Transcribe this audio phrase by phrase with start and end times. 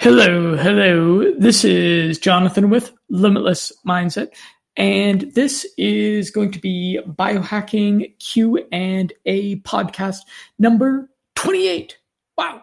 [0.00, 1.32] Hello, hello.
[1.38, 4.28] This is Jonathan with Limitless Mindset,
[4.76, 10.18] and this is going to be biohacking Q and A podcast
[10.56, 11.98] number 28.
[12.36, 12.62] Wow,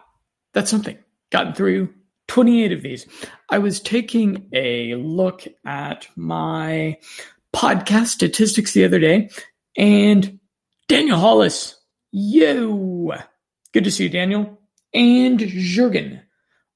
[0.53, 0.97] that's something.
[1.29, 1.93] Gotten through
[2.29, 3.05] 28 of these.
[3.49, 6.97] I was taking a look at my
[7.53, 9.29] podcast statistics the other day,
[9.75, 10.39] and
[10.87, 11.75] Daniel Hollis,
[12.11, 13.13] yo,
[13.73, 14.57] good to see you, Daniel,
[14.93, 16.21] and Jurgen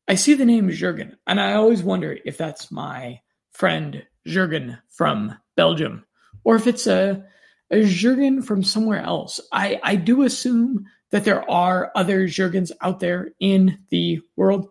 [0.09, 5.37] I see the name Jurgen, and I always wonder if that's my friend Jurgen from
[5.55, 6.03] Belgium,
[6.43, 7.23] or if it's a,
[7.69, 9.39] a Jurgen from somewhere else.
[9.51, 14.69] I, I do assume that there are other Jurgens out there in the world.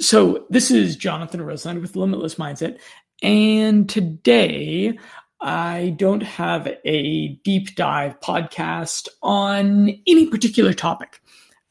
[0.00, 2.80] So this is Jonathan Roseland with Limitless Mindset,
[3.22, 4.98] and today
[5.40, 11.20] I don't have a deep dive podcast on any particular topic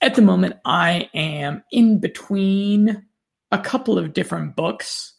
[0.06, 3.08] at the moment, I am in between
[3.52, 5.16] a couple of different books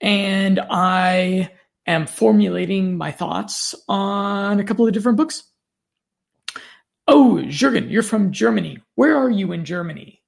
[0.00, 1.50] and I
[1.86, 5.42] am formulating my thoughts on a couple of different books.
[7.06, 8.78] Oh, Jürgen, you're from Germany.
[8.94, 10.22] Where are you in Germany?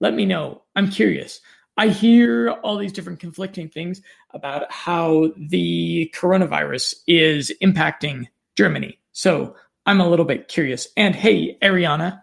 [0.00, 0.62] Let me know.
[0.76, 1.40] I'm curious.
[1.76, 4.00] I hear all these different conflicting things
[4.30, 9.00] about how the coronavirus is impacting Germany.
[9.10, 9.56] So
[9.86, 10.86] I'm a little bit curious.
[10.96, 12.20] And hey, Ariana,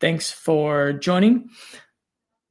[0.00, 1.50] Thanks for joining.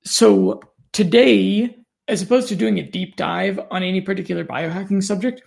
[0.03, 0.61] So,
[0.93, 1.75] today,
[2.07, 5.41] as opposed to doing a deep dive on any particular biohacking subject,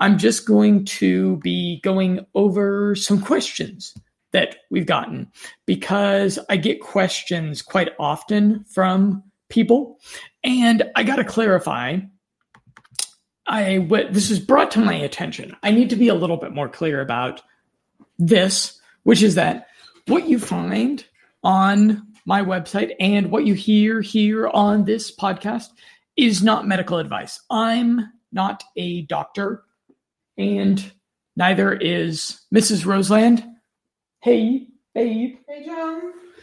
[0.00, 3.94] I'm just going to be going over some questions
[4.32, 5.30] that we've gotten
[5.64, 9.98] because I get questions quite often from people.
[10.44, 11.98] And I got to clarify
[13.46, 15.56] I what this was brought to my attention.
[15.62, 17.42] I need to be a little bit more clear about
[18.18, 19.68] this, which is that
[20.06, 21.04] what you find
[21.46, 25.68] on my website and what you hear here on this podcast
[26.16, 27.40] is not medical advice.
[27.50, 29.62] I'm not a doctor,
[30.36, 30.84] and
[31.36, 32.84] neither is Mrs.
[32.84, 33.44] Roseland.
[34.22, 35.36] Hey, babe.
[35.48, 36.02] Hey, John.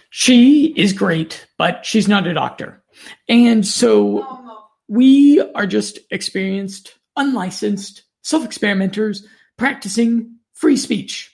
[0.09, 2.81] She is great, but she's not a doctor.
[3.27, 4.59] And so Oh, no.
[4.88, 9.27] we are just experienced, unlicensed self experimenters
[9.57, 11.32] practicing free speech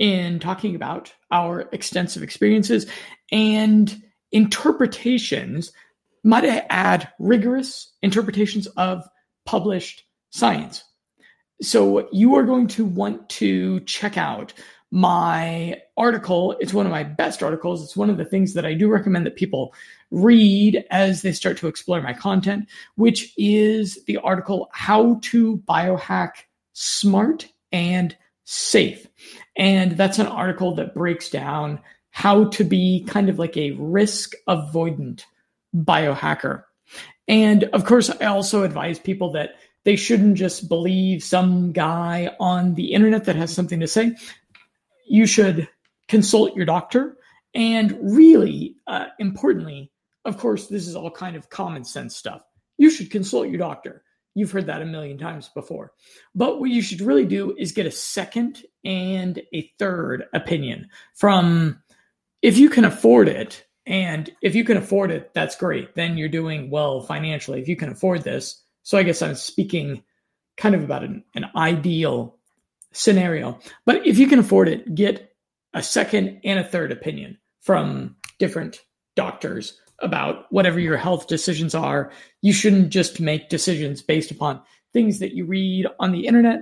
[0.00, 2.86] in talking about our extensive experiences
[3.30, 4.02] and
[4.32, 5.72] interpretations,
[6.24, 9.06] might I add, rigorous interpretations of
[9.44, 10.82] published science.
[11.60, 14.54] So you are going to want to check out
[14.90, 16.56] my article.
[16.60, 17.84] It's one of my best articles.
[17.84, 19.74] It's one of the things that I do recommend that people
[20.10, 26.30] read as they start to explore my content, which is the article How to Biohack
[26.72, 28.16] Smart and
[28.52, 29.06] Safe.
[29.56, 31.78] And that's an article that breaks down
[32.10, 35.22] how to be kind of like a risk avoidant
[35.72, 36.64] biohacker.
[37.28, 39.50] And of course, I also advise people that
[39.84, 44.16] they shouldn't just believe some guy on the internet that has something to say.
[45.06, 45.68] You should
[46.08, 47.18] consult your doctor.
[47.54, 49.92] And really, uh, importantly,
[50.24, 52.42] of course, this is all kind of common sense stuff.
[52.78, 54.02] You should consult your doctor.
[54.34, 55.92] You've heard that a million times before.
[56.34, 61.82] But what you should really do is get a second and a third opinion from,
[62.42, 65.94] if you can afford it, and if you can afford it, that's great.
[65.96, 68.62] Then you're doing well financially if you can afford this.
[68.82, 70.02] So I guess I'm speaking
[70.56, 72.38] kind of about an, an ideal
[72.92, 73.58] scenario.
[73.86, 75.32] But if you can afford it, get
[75.74, 78.80] a second and a third opinion from different
[79.16, 82.12] doctors about whatever your health decisions are.
[82.42, 84.62] You shouldn't just make decisions based upon
[84.92, 86.60] things that you read on the internet.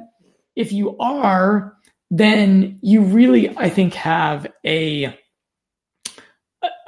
[0.56, 1.76] If you are,
[2.10, 5.16] then you really, I think, have a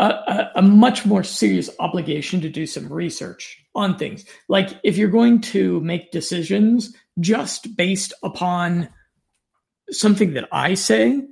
[0.00, 4.24] a, a, a, much more serious obligation to do some research on things.
[4.48, 8.88] Like if you're going to make decisions just based upon
[9.90, 11.22] something that I say,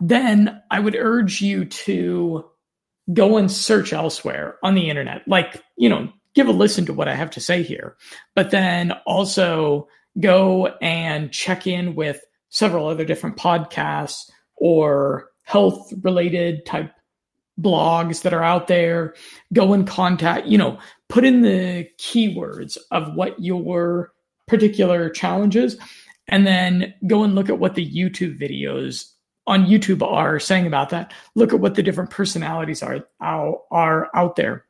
[0.00, 2.46] then I would urge you to
[3.12, 5.26] go and search elsewhere on the internet.
[5.26, 7.96] Like, you know, give a listen to what I have to say here,
[8.34, 9.88] but then also
[10.20, 16.92] go and check in with several other different podcasts or health related type
[17.60, 19.14] blogs that are out there.
[19.52, 20.78] Go and contact, you know,
[21.08, 24.12] put in the keywords of what your
[24.46, 25.76] particular challenges
[26.28, 29.12] and then go and look at what the YouTube videos
[29.46, 31.12] on YouTube are saying about that.
[31.34, 34.64] Look at what the different personalities are are out there.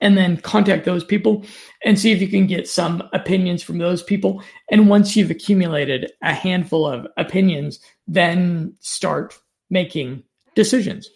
[0.00, 1.44] And then contact those people
[1.84, 4.42] and see if you can get some opinions from those people.
[4.70, 9.38] And once you've accumulated a handful of opinions, then start
[9.68, 10.22] making
[10.54, 11.10] decisions.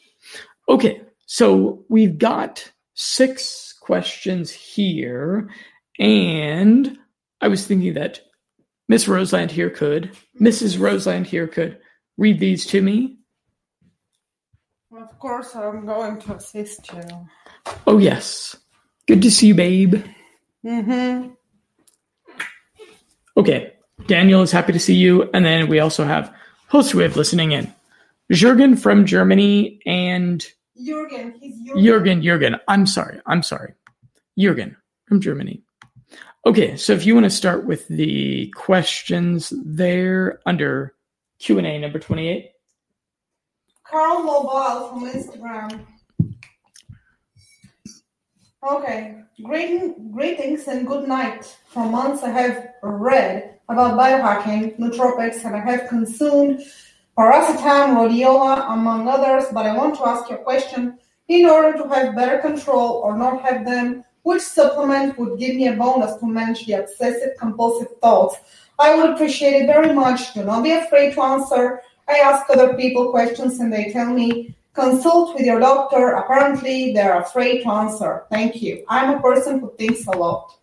[0.69, 5.49] Okay, so we've got six questions here.
[5.99, 6.99] And
[7.41, 8.21] I was thinking that
[8.87, 10.79] Miss Roseland here could, Mrs.
[10.79, 11.79] Roseland here could
[12.19, 13.17] read these to me.
[14.95, 17.03] Of course, I'm going to assist you.
[17.87, 18.57] Oh, yes.
[19.07, 20.05] Good to see you, babe.
[20.67, 21.29] Mm-hmm.
[23.37, 23.73] Okay.
[24.07, 25.31] Daniel is happy to see you.
[25.33, 26.35] And then we also have
[26.71, 27.73] Josue listening in.
[28.31, 30.45] Jurgen from Germany and
[30.85, 31.35] Jurgen.
[31.41, 31.85] He's Jurgen.
[31.85, 32.57] Jurgen, Jurgen.
[32.67, 33.21] I'm sorry.
[33.27, 33.75] I'm sorry.
[34.39, 34.77] Jurgen
[35.07, 35.63] from Germany.
[36.47, 40.95] Okay, so if you want to start with the questions there under
[41.39, 42.51] Q&A number 28.
[43.85, 45.87] Carl Mobile from Instagram.
[48.69, 49.15] Okay.
[49.43, 51.45] Greeting, greetings and good night.
[51.69, 56.63] For months I have read about biohacking, nootropics, and I have consumed
[57.17, 60.99] piracetam, rhodiola, among others, but I want to ask you a question.
[61.29, 65.69] In order to have better control or not have them, which supplement would give me
[65.69, 68.37] a bonus to manage the obsessive compulsive thoughts?
[68.79, 70.35] I would appreciate it very much.
[70.35, 71.83] Do not be afraid to answer.
[72.09, 76.13] I ask other people questions and they tell me Consult with your doctor.
[76.13, 78.23] Apparently, they're afraid to answer.
[78.31, 78.85] Thank you.
[78.89, 80.57] I'm a person who thinks a lot.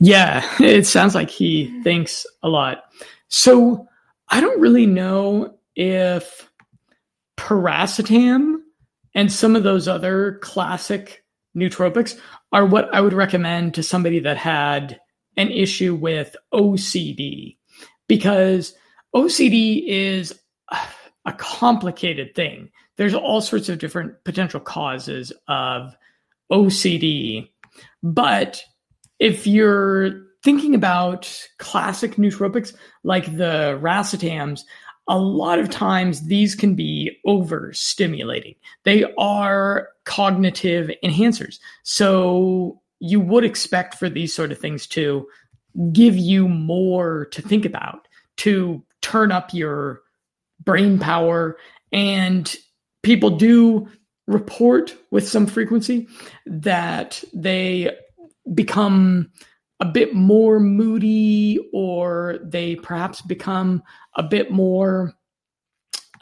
[0.00, 2.86] Yeah, it sounds like he thinks a lot.
[3.28, 3.86] So
[4.28, 6.50] I don't really know if
[7.36, 8.62] piracetam
[9.14, 11.24] and some of those other classic
[11.56, 12.18] nootropics
[12.50, 14.98] are what I would recommend to somebody that had
[15.40, 17.56] an issue with OCD
[18.06, 18.74] because
[19.14, 20.38] OCD is
[21.26, 22.70] a complicated thing
[23.00, 25.96] there's all sorts of different potential causes of
[26.52, 27.48] OCD.
[28.02, 28.62] But
[29.18, 34.64] if you're thinking about classic nootropics like the racetams,
[35.08, 38.56] a lot of times these can be overstimulating.
[38.84, 41.58] They are cognitive enhancers.
[41.84, 45.26] So you would expect for these sort of things to
[45.92, 48.06] give you more to think about,
[48.36, 50.02] to turn up your
[50.64, 51.56] brain power
[51.92, 52.56] and
[53.02, 53.88] people do
[54.26, 56.06] report with some frequency
[56.46, 57.90] that they
[58.54, 59.30] become
[59.80, 63.82] a bit more moody or they perhaps become
[64.14, 65.14] a bit more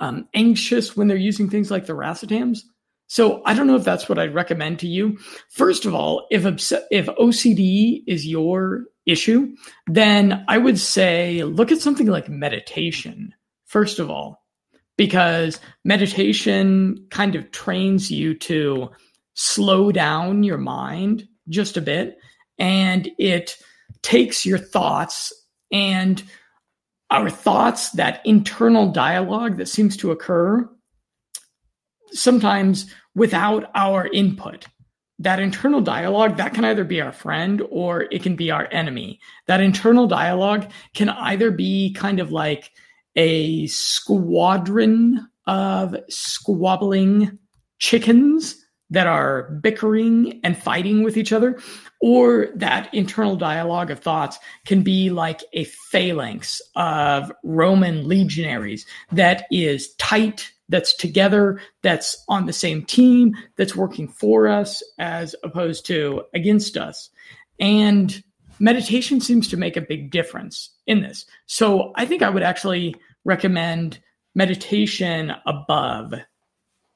[0.00, 2.60] um, anxious when they're using things like the racetams.
[3.08, 5.18] So I don't know if that's what I'd recommend to you.
[5.48, 9.54] First of all, if obs- if OCD is your issue,
[9.86, 13.34] then I would say look at something like meditation.
[13.64, 14.44] First of all,
[14.98, 18.90] because meditation kind of trains you to
[19.34, 22.18] slow down your mind just a bit
[22.58, 23.56] and it
[24.02, 25.32] takes your thoughts
[25.72, 26.22] and
[27.10, 30.68] our thoughts, that internal dialogue that seems to occur
[32.12, 34.66] sometimes without our input.
[35.20, 39.18] That internal dialogue, that can either be our friend or it can be our enemy.
[39.46, 42.70] That internal dialogue can either be kind of like
[43.16, 47.38] a squadron of squabbling
[47.78, 51.58] chickens that are bickering and fighting with each other,
[52.00, 59.46] or that internal dialogue of thoughts can be like a phalanx of Roman legionaries that
[59.50, 65.86] is tight, that's together, that's on the same team, that's working for us as opposed
[65.86, 67.10] to against us.
[67.58, 68.22] And
[68.58, 71.24] meditation seems to make a big difference in this.
[71.46, 73.98] So I think I would actually recommend
[74.34, 76.14] meditation above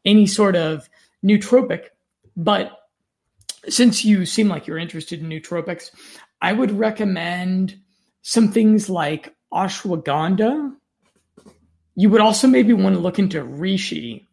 [0.04, 0.88] any sort of
[1.24, 1.86] nootropic.
[2.36, 2.78] But
[3.68, 5.90] since you seem like you're interested in nootropics,
[6.40, 7.76] I would recommend
[8.22, 10.74] some things like ashwagandha.
[11.94, 14.26] You would also maybe want to look into reishi.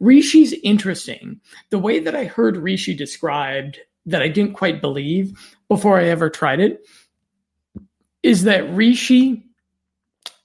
[0.00, 1.40] Reishi's interesting.
[1.70, 6.30] The way that I heard reishi described that I didn't quite believe before I ever
[6.30, 6.86] tried it
[8.22, 9.42] is that reishi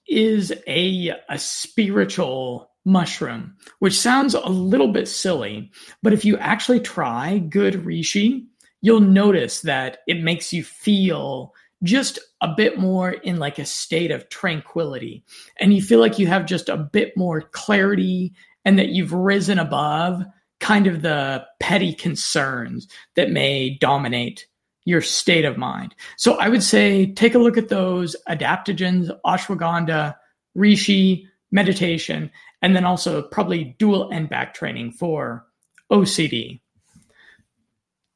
[0.08, 6.80] is a, a spiritual mushroom, which sounds a little bit silly, but if you actually
[6.80, 8.46] try good reishi,
[8.82, 14.12] you'll notice that it makes you feel just a bit more in like a state
[14.12, 15.24] of tranquility.
[15.58, 18.34] And you feel like you have just a bit more clarity
[18.66, 20.24] and that you've risen above
[20.60, 24.48] kind of the petty concerns that may dominate
[24.86, 25.96] your state of mind.
[26.18, 30.16] So I would say take a look at those adaptogens, ashwagandha,
[30.58, 35.46] reishi, meditation, and then also probably dual N-Back training for
[35.92, 36.62] OCD.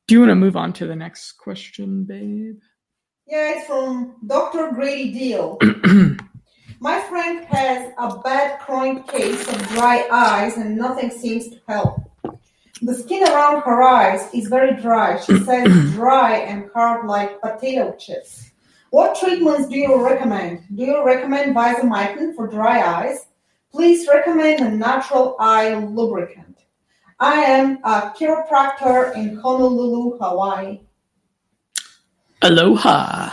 [0.08, 2.60] Do you want to move on to the next question, babe?
[3.28, 4.72] Yeah, it's from Dr.
[4.72, 5.58] Grady Deal.
[6.80, 12.02] My friend has a bad chronic case of dry eyes and nothing seems to help.
[12.84, 15.20] The skin around her eyes is very dry.
[15.20, 18.52] She says dry and hard like potato chips.
[18.92, 20.64] What treatments do you recommend?
[20.76, 23.26] Do you recommend Visomitin for dry eyes?
[23.72, 26.60] Please recommend a natural eye lubricant.
[27.20, 30.85] I am a chiropractor in Honolulu, Hawaii.
[32.46, 33.32] Aloha.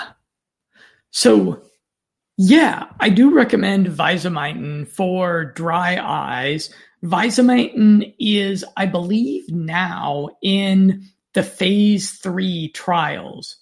[1.10, 1.62] So,
[2.38, 6.74] yeah, I do recommend Visomitin for dry eyes.
[7.04, 11.04] Visomitin is, I believe, now in
[11.34, 13.58] the phase three trials.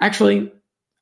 [0.00, 0.52] Actually,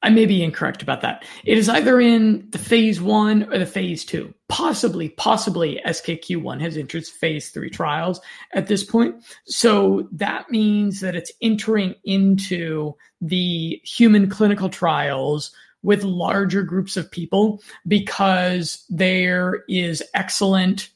[0.05, 1.25] I may be incorrect about that.
[1.45, 4.35] It is either in the phase one or the phase two.
[4.49, 8.21] Possibly, possibly SKQ1 has entered phase three trials
[8.53, 9.17] at this point.
[9.47, 17.11] So that means that it's entering into the human clinical trials with larger groups of
[17.11, 20.91] people because there is excellent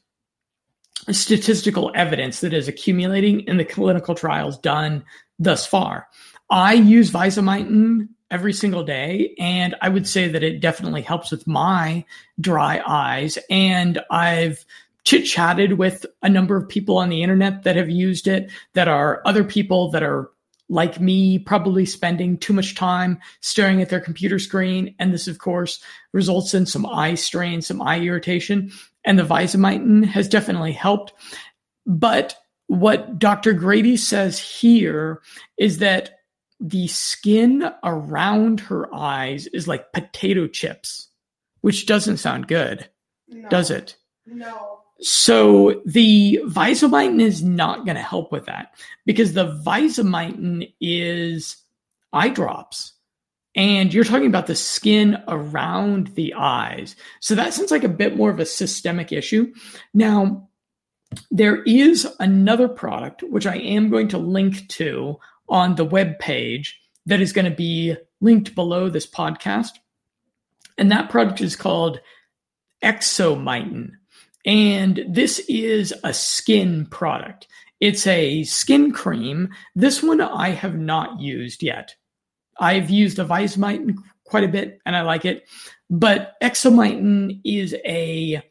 [1.11, 5.03] statistical evidence that is accumulating in the clinical trials done
[5.39, 6.09] thus far.
[6.51, 9.35] I use Visomitin every single day.
[9.39, 12.05] And I would say that it definitely helps with my
[12.41, 13.39] dry eyes.
[13.49, 14.65] And I've
[15.05, 18.89] chit chatted with a number of people on the internet that have used it, that
[18.89, 20.31] are other people that are
[20.69, 24.95] like me, probably spending too much time staring at their computer screen.
[24.99, 25.83] And this, of course,
[26.13, 28.71] results in some eye strain, some eye irritation.
[29.05, 31.15] And the Visomitin has definitely helped.
[31.87, 33.55] But what Dr.
[33.55, 35.23] Grady says here
[35.57, 36.18] is that
[36.61, 41.09] the skin around her eyes is like potato chips,
[41.61, 42.89] which doesn't sound good,
[43.29, 43.49] no.
[43.49, 43.97] does it?
[44.27, 44.81] No.
[45.01, 48.75] So the Visomitin is not going to help with that
[49.07, 51.57] because the Visomitin is
[52.13, 52.95] eye drops.
[53.55, 56.97] And you're talking about the skin around the eyes.
[57.21, 59.53] So that sounds like a bit more of a systemic issue.
[59.95, 60.49] Now,
[61.31, 66.81] there is another product which I am going to link to on the web page
[67.07, 69.73] that is going to be linked below this podcast.
[70.77, 72.01] And that product is called
[72.83, 73.93] Exomitin.
[74.45, 77.49] And this is a skin product.
[77.81, 79.51] It's a skin cream.
[79.75, 81.95] This one I have not used yet.
[82.59, 85.49] I've used a Visomitin quite a bit and I like it.
[85.91, 88.43] But Exomitin is a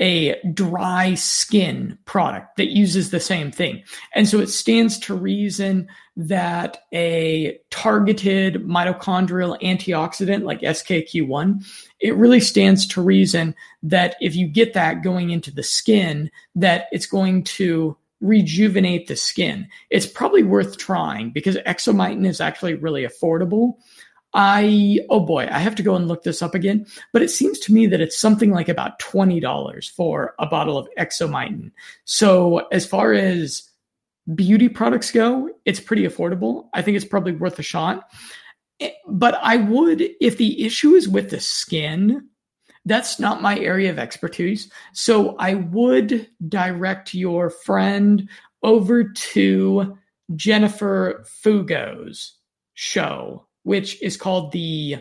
[0.00, 3.82] a dry skin product that uses the same thing.
[4.14, 11.64] And so it stands to reason that a targeted mitochondrial antioxidant like SKQ1,
[12.00, 16.86] it really stands to reason that if you get that going into the skin, that
[16.92, 19.66] it's going to rejuvenate the skin.
[19.88, 23.74] It's probably worth trying because exomitin is actually really affordable.
[24.32, 26.86] I oh boy, I have to go and look this up again.
[27.12, 30.78] But it seems to me that it's something like about twenty dollars for a bottle
[30.78, 31.72] of Exomitin.
[32.04, 33.68] So as far as
[34.34, 36.68] beauty products go, it's pretty affordable.
[36.74, 38.10] I think it's probably worth a shot.
[38.80, 42.28] Eh, but I would, if the issue is with the skin,
[42.84, 44.70] that's not my area of expertise.
[44.92, 48.28] So I would direct your friend
[48.62, 49.98] over to
[50.36, 52.36] Jennifer Fugo's
[52.74, 54.98] show which is called the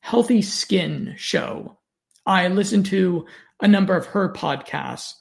[0.00, 1.78] Healthy Skin Show.
[2.26, 3.26] I listened to
[3.60, 5.14] a number of her podcasts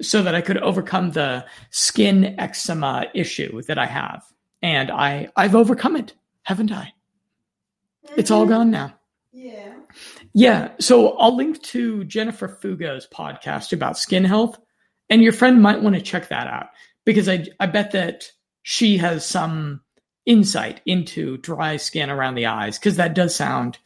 [0.00, 4.22] so that I could overcome the skin eczema issue that I have.
[4.62, 6.92] And I I've overcome it, haven't I?
[8.06, 8.20] Mm-hmm.
[8.20, 8.50] It's all mm-hmm.
[8.50, 8.94] gone now.
[9.32, 9.74] Yeah.
[10.34, 10.72] Yeah.
[10.80, 14.58] So I'll link to Jennifer Fugo's podcast about skin health.
[15.10, 16.66] And your friend might want to check that out
[17.04, 18.30] because I I bet that
[18.62, 19.80] she has some
[20.28, 23.78] insight into dry skin around the eyes because that does sound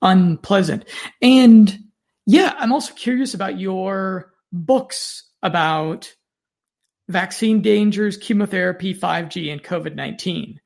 [0.00, 0.84] unpleasant.
[1.20, 1.78] And
[2.26, 6.12] yeah, I'm also curious about your books about
[7.08, 10.58] vaccine dangers, chemotherapy, 5G, and COVID 19.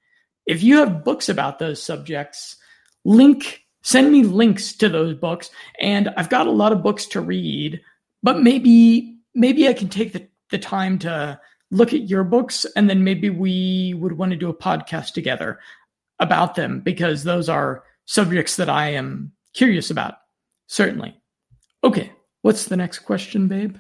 [0.47, 2.57] If you have books about those subjects,
[3.05, 7.21] link send me links to those books and i've got a lot of books to
[7.21, 7.81] read
[8.21, 11.39] but maybe maybe i can take the, the time to
[11.71, 15.59] look at your books and then maybe we would want to do a podcast together
[16.19, 20.15] about them because those are subjects that I am curious about.
[20.69, 21.17] Certainly.
[21.85, 23.79] Okay, what's the next question, babe?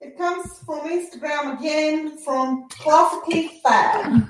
[0.00, 4.24] It comes from Instagram again from Classically Fab.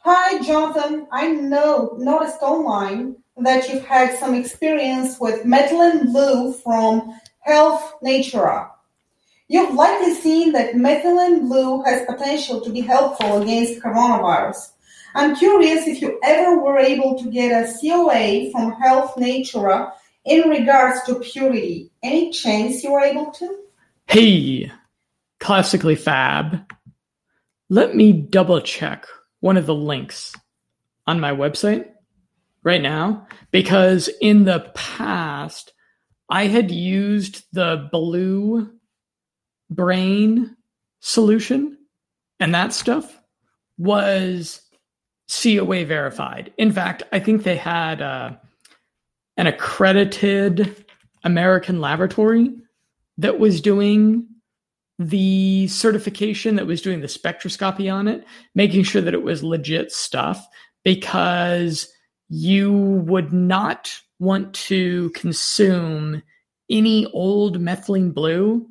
[0.00, 1.06] Hi, Jonathan.
[1.12, 8.70] I know noticed online that you've had some experience with methylene blue from Health Natura.
[9.50, 14.70] You've likely seen that methylene blue has potential to be helpful against coronavirus.
[15.16, 19.92] I'm curious if you ever were able to get a COA from Health Natura
[20.24, 21.90] in regards to purity.
[22.00, 23.64] Any chance you were able to?
[24.06, 24.70] Hey,
[25.40, 26.72] classically fab.
[27.68, 29.08] Let me double check
[29.40, 30.32] one of the links
[31.08, 31.88] on my website
[32.62, 35.72] right now because in the past
[36.28, 38.70] I had used the blue
[39.70, 40.56] brain
[41.00, 41.78] solution
[42.38, 43.18] and that stuff
[43.78, 44.62] was
[45.30, 46.52] COA verified.
[46.58, 48.32] In fact, I think they had uh,
[49.36, 50.84] an accredited
[51.24, 52.50] American laboratory
[53.18, 54.26] that was doing
[54.98, 58.24] the certification that was doing the spectroscopy on it,
[58.54, 60.46] making sure that it was legit stuff
[60.84, 61.90] because
[62.28, 66.22] you would not want to consume
[66.68, 68.66] any old methylene blue.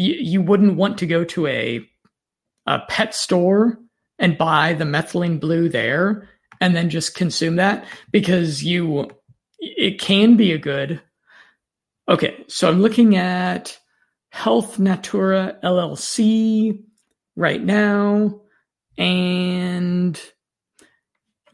[0.00, 1.84] You, wouldn't want to go to a,
[2.66, 3.78] a pet store
[4.18, 6.28] and buy the methylene blue there
[6.60, 9.10] and then just consume that because you
[9.58, 11.00] it can be a good
[12.08, 13.76] okay so i'm looking at
[14.30, 16.82] Health Natura LLC
[17.34, 18.42] right now
[18.96, 20.20] and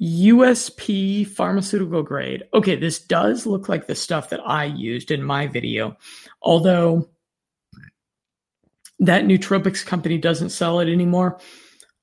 [0.00, 2.44] USP pharmaceutical grade.
[2.52, 5.96] Okay, this does look like the stuff that I used in my video,
[6.42, 7.08] although
[9.06, 11.38] that nootropics company doesn't sell it anymore.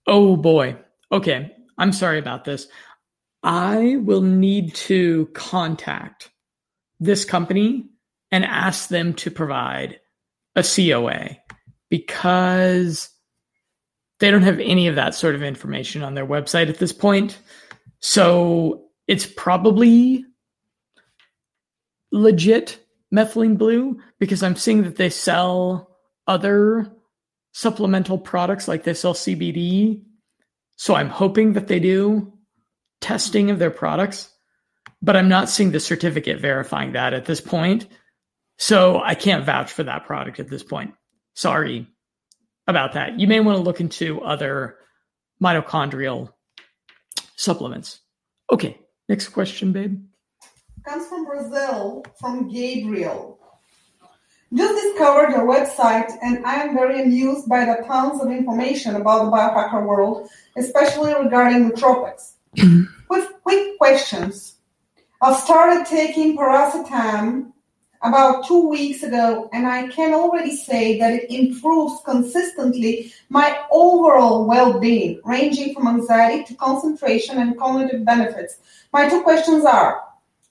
[0.07, 0.77] Oh boy.
[1.11, 2.67] Okay, I'm sorry about this.
[3.43, 6.29] I will need to contact
[6.99, 7.89] this company
[8.31, 9.99] and ask them to provide
[10.55, 11.37] a COA
[11.89, 13.09] because
[14.19, 17.39] they don't have any of that sort of information on their website at this point.
[17.99, 20.23] So it's probably
[22.11, 22.79] legit
[23.13, 25.90] methylene blue because I'm seeing that they sell
[26.31, 26.89] other
[27.51, 30.01] supplemental products like they sell CBD.
[30.77, 32.31] So I'm hoping that they do
[33.01, 34.31] testing of their products,
[35.01, 37.85] but I'm not seeing the certificate verifying that at this point.
[38.57, 40.93] So I can't vouch for that product at this point.
[41.35, 41.87] Sorry
[42.65, 43.19] about that.
[43.19, 44.77] You may want to look into other
[45.43, 46.29] mitochondrial
[47.35, 47.99] supplements.
[48.53, 48.77] Okay,
[49.09, 50.01] next question, babe.
[50.87, 53.40] Comes from Brazil, from Gabriel.
[54.53, 59.23] Just discovered your website and I am very amused by the tons of information about
[59.23, 62.33] the biohacker world, especially regarding nootropics.
[63.09, 64.55] With quick questions.
[65.21, 67.53] I've started taking piracetam
[68.01, 74.47] about two weeks ago, and I can already say that it improves consistently my overall
[74.47, 78.57] well being, ranging from anxiety to concentration and cognitive benefits.
[78.91, 80.03] My two questions are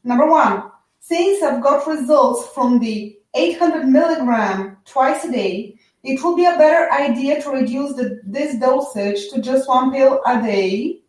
[0.04, 6.36] number one, since I've got results from the 800 milligram twice a day, it would
[6.36, 11.00] be a better idea to reduce the, this dosage to just one pill a day.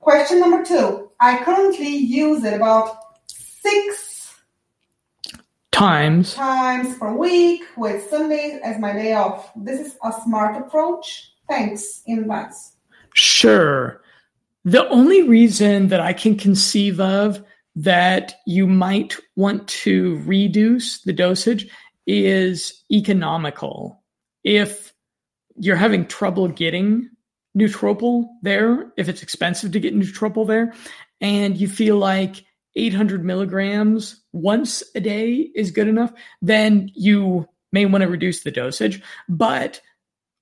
[0.00, 4.34] Question number two, I currently use it about six
[5.72, 9.50] times times per week with Sundays as my day off.
[9.56, 11.32] This is a smart approach.
[11.48, 12.72] Thanks in advance.
[13.14, 14.02] Sure.
[14.64, 17.44] The only reason that I can conceive of
[17.76, 21.68] that you might want to reduce the dosage
[22.06, 24.02] is economical.
[24.42, 24.92] If
[25.56, 27.10] you're having trouble getting
[27.56, 30.74] Nootropil there, if it's expensive to get Nootropil there,
[31.20, 32.44] and you feel like
[32.76, 36.12] 800 milligrams once a day is good enough,
[36.42, 39.02] then you may want to reduce the dosage.
[39.28, 39.80] But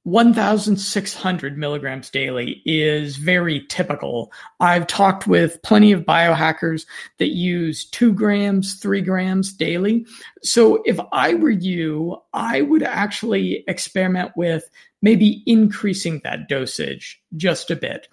[0.04, 4.30] 1,600 milligrams daily is very typical.
[4.60, 6.84] I've talked with plenty of biohackers
[7.18, 10.06] that use two grams, three grams daily.
[10.42, 14.68] So if I were you, I would actually experiment with
[15.00, 18.06] maybe increasing that dosage just a bit.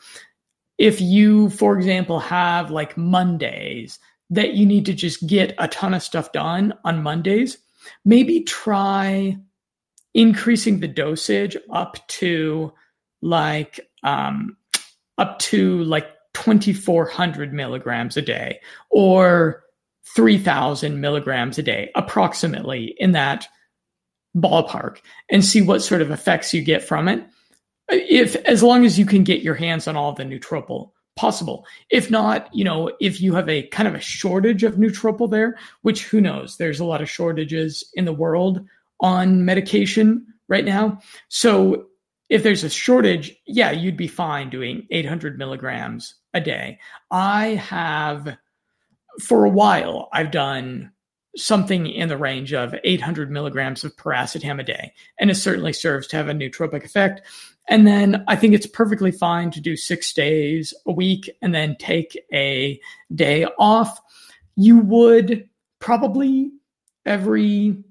[0.78, 4.00] If you, for example, have like Mondays
[4.30, 7.58] that you need to just get a ton of stuff done on Mondays,
[8.06, 9.38] maybe try
[10.14, 12.74] increasing the dosage up to
[13.22, 14.58] like um,
[15.18, 19.64] up to like 2400 milligrams a day or
[20.16, 23.48] 3000 milligrams a day approximately in that
[24.36, 24.98] ballpark
[25.30, 27.24] and see what sort of effects you get from it
[27.90, 31.66] if as long as you can get your hands on all the nootropics possible.
[31.90, 35.58] If not, you know, if you have a kind of a shortage of Nootropil there,
[35.82, 38.66] which who knows, there's a lot of shortages in the world
[39.02, 41.00] on medication right now.
[41.28, 41.88] So
[42.30, 46.80] if there's a shortage, yeah, you'd be fine doing 800 milligrams a day.
[47.12, 48.38] I have,
[49.20, 50.92] for a while, I've done
[51.36, 56.08] something in the range of 800 milligrams of piracetam a day, and it certainly serves
[56.08, 57.22] to have a nootropic effect.
[57.70, 61.76] And then I think it's perfectly fine to do six days a week and then
[61.80, 62.80] take a
[63.14, 64.00] day off.
[64.56, 66.52] You would probably
[67.06, 67.84] every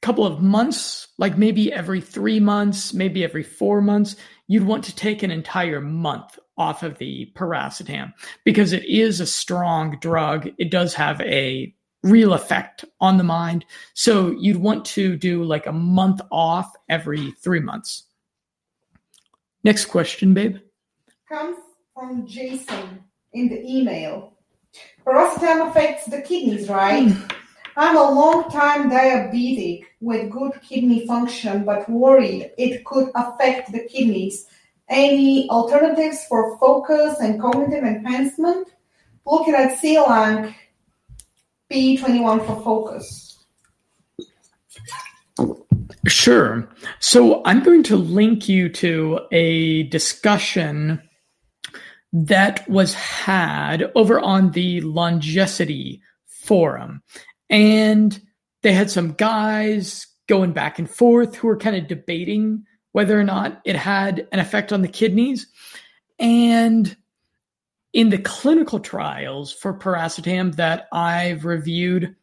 [0.00, 4.94] couple of months, like maybe every three months, maybe every four months, you'd want to
[4.94, 8.12] take an entire month off of the piracetam
[8.44, 10.48] because it is a strong drug.
[10.58, 13.64] It does have a real effect on the mind.
[13.94, 18.04] So you'd want to do like a month off every three months.
[19.64, 20.58] Next question, babe.
[21.28, 21.58] Comes
[21.94, 24.34] from Jason in the email.
[25.04, 27.08] Piracetam affects the kidneys, right?
[27.08, 27.32] Mm.
[27.76, 33.80] I'm a long time diabetic with good kidney function, but worried it could affect the
[33.80, 34.46] kidneys.
[34.88, 38.68] Any alternatives for focus and cognitive enhancement?
[39.26, 40.54] Looking at Selank
[41.70, 43.44] P21 for focus.
[46.06, 46.68] Sure.
[47.00, 51.02] So I'm going to link you to a discussion
[52.12, 57.02] that was had over on the Longevity forum.
[57.50, 58.20] And
[58.62, 63.24] they had some guys going back and forth who were kind of debating whether or
[63.24, 65.46] not it had an effect on the kidneys.
[66.18, 66.96] And
[67.92, 72.14] in the clinical trials for piracetam that I've reviewed,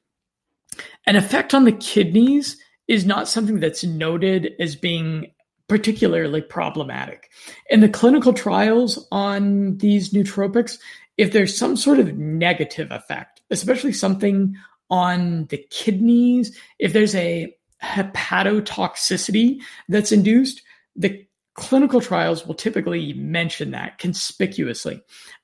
[1.08, 5.32] an effect on the kidneys is not something that's noted as being
[5.68, 7.32] particularly problematic.
[7.70, 10.78] In the clinical trials on these nootropics,
[11.18, 14.56] if there's some sort of negative effect, especially something
[14.90, 20.62] on the kidneys, if there's a hepatotoxicity that's induced,
[20.96, 25.02] the clinical trials will typically mention that conspicuously.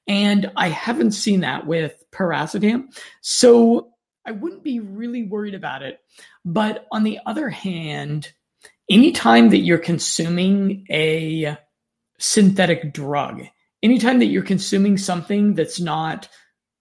[0.07, 2.85] And I haven't seen that with piracetam.
[3.21, 3.91] So
[4.25, 5.99] I wouldn't be really worried about it.
[6.43, 8.31] But on the other hand,
[8.89, 11.57] anytime that you're consuming a
[12.19, 13.43] synthetic drug,
[13.81, 16.27] anytime that you're consuming something that's not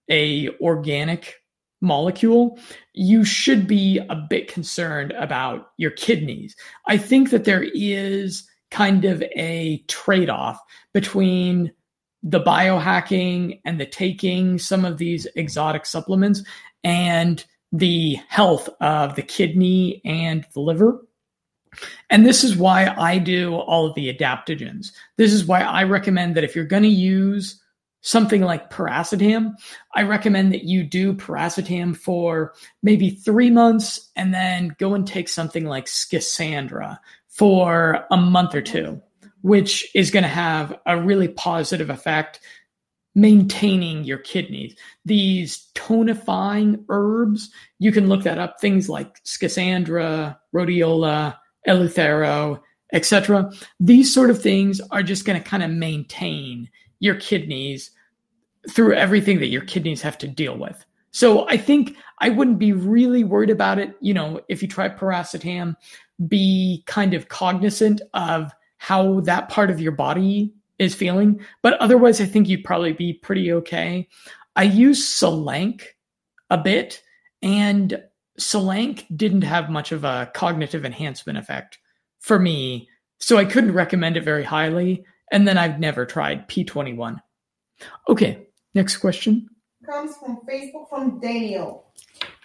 [0.09, 1.35] a organic
[1.81, 2.57] molecule,
[2.93, 6.55] you should be a bit concerned about your kidneys.
[6.87, 10.59] I think that there is kind of a trade off
[10.93, 11.71] between
[12.23, 16.43] the biohacking and the taking some of these exotic supplements
[16.83, 21.05] and the health of the kidney and the liver.
[22.09, 24.91] And this is why I do all of the adaptogens.
[25.17, 27.60] This is why I recommend that if you're going to use
[28.01, 29.53] something like piracetam,
[29.95, 35.29] I recommend that you do piracetam for maybe three months and then go and take
[35.29, 39.01] something like Schisandra for a month or two,
[39.41, 42.39] which is going to have a really positive effect
[43.13, 44.75] maintaining your kidneys.
[45.05, 51.37] These tonifying herbs, you can look that up, things like Schisandra, rhodiola,
[51.67, 52.61] eleuthero,
[52.93, 53.51] etc.
[53.79, 56.69] These sort of things are just going to kind of maintain
[57.01, 57.91] your kidneys
[58.69, 60.85] through everything that your kidneys have to deal with.
[61.11, 63.95] So I think I wouldn't be really worried about it.
[63.99, 65.75] You know, if you try piracetam,
[66.27, 71.41] be kind of cognizant of how that part of your body is feeling.
[71.61, 74.07] But otherwise, I think you'd probably be pretty okay.
[74.55, 75.83] I use Selank
[76.49, 77.01] a bit,
[77.41, 78.01] and
[78.39, 81.79] Selank didn't have much of a cognitive enhancement effect
[82.19, 82.89] for me.
[83.19, 85.03] So I couldn't recommend it very highly.
[85.31, 87.19] And then I've never tried P21.
[88.09, 89.49] Okay, next question.
[89.85, 91.85] Comes from Facebook from Daniel.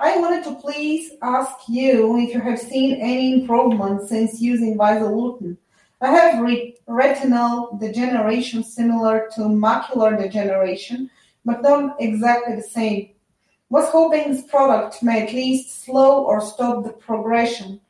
[0.01, 5.57] I wanted to please ask you if you have seen any improvement since using Visoluten.
[6.01, 11.11] I have re- retinal degeneration similar to macular degeneration,
[11.45, 13.11] but not exactly the same.
[13.69, 17.81] Was hoping this product may at least slow or stop the progression.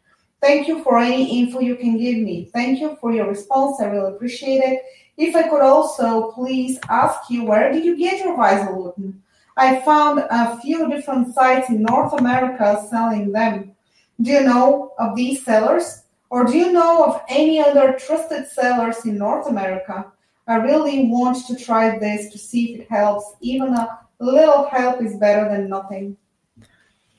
[0.46, 2.48] Thank you for any info you can give me.
[2.52, 3.80] Thank you for your response.
[3.80, 4.80] I really appreciate it.
[5.16, 9.14] If I could also please ask you, where did you get your Visoluten?
[9.56, 13.74] I found a few different sites in North America selling them.
[14.20, 16.04] Do you know of these sellers?
[16.30, 20.12] Or do you know of any other trusted sellers in North America?
[20.46, 23.34] I really want to try this to see if it helps.
[23.40, 26.16] Even a little help is better than nothing.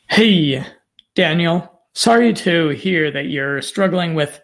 [0.08, 0.66] Hey,
[1.13, 1.77] Daniel.
[1.98, 4.40] Sorry to hear that you're struggling with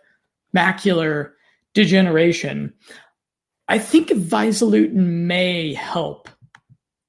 [0.57, 1.33] macular
[1.75, 2.73] degeneration.
[3.67, 6.29] I think Visoluten may help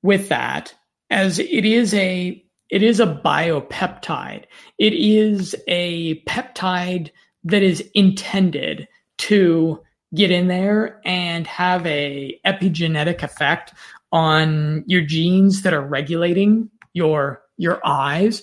[0.03, 0.75] with that
[1.09, 4.45] as it is a it is a biopeptide.
[4.77, 7.11] It is a peptide
[7.45, 8.87] that is intended
[9.21, 9.81] to
[10.15, 13.73] get in there and have a epigenetic effect
[14.13, 18.43] on your genes that are regulating your your eyes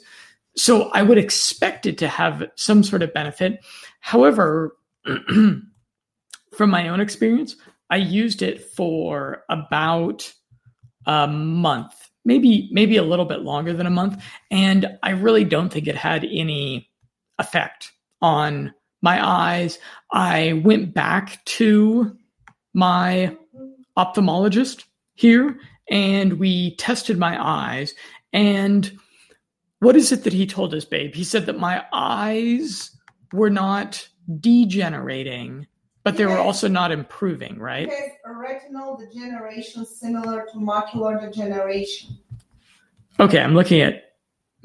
[0.56, 3.64] so I would expect it to have some sort of benefit.
[4.00, 7.56] However, from my own experience,
[7.90, 10.32] I used it for about
[11.06, 15.70] a month, maybe maybe a little bit longer than a month, and I really don't
[15.70, 16.90] think it had any
[17.40, 19.80] effect on my eyes.
[20.12, 22.16] I went back to
[22.74, 23.36] my
[23.98, 24.84] ophthalmologist
[25.16, 25.60] here
[25.90, 27.94] and we tested my eyes.
[28.34, 28.98] And
[29.82, 31.16] what is it that he told us, babe?
[31.16, 32.96] He said that my eyes
[33.34, 34.08] were not
[34.40, 35.66] degenerating,
[36.04, 37.90] but they were also not improving, right?
[37.90, 42.16] Has retinal degeneration similar to macular degeneration.
[43.20, 44.14] Okay, I'm looking at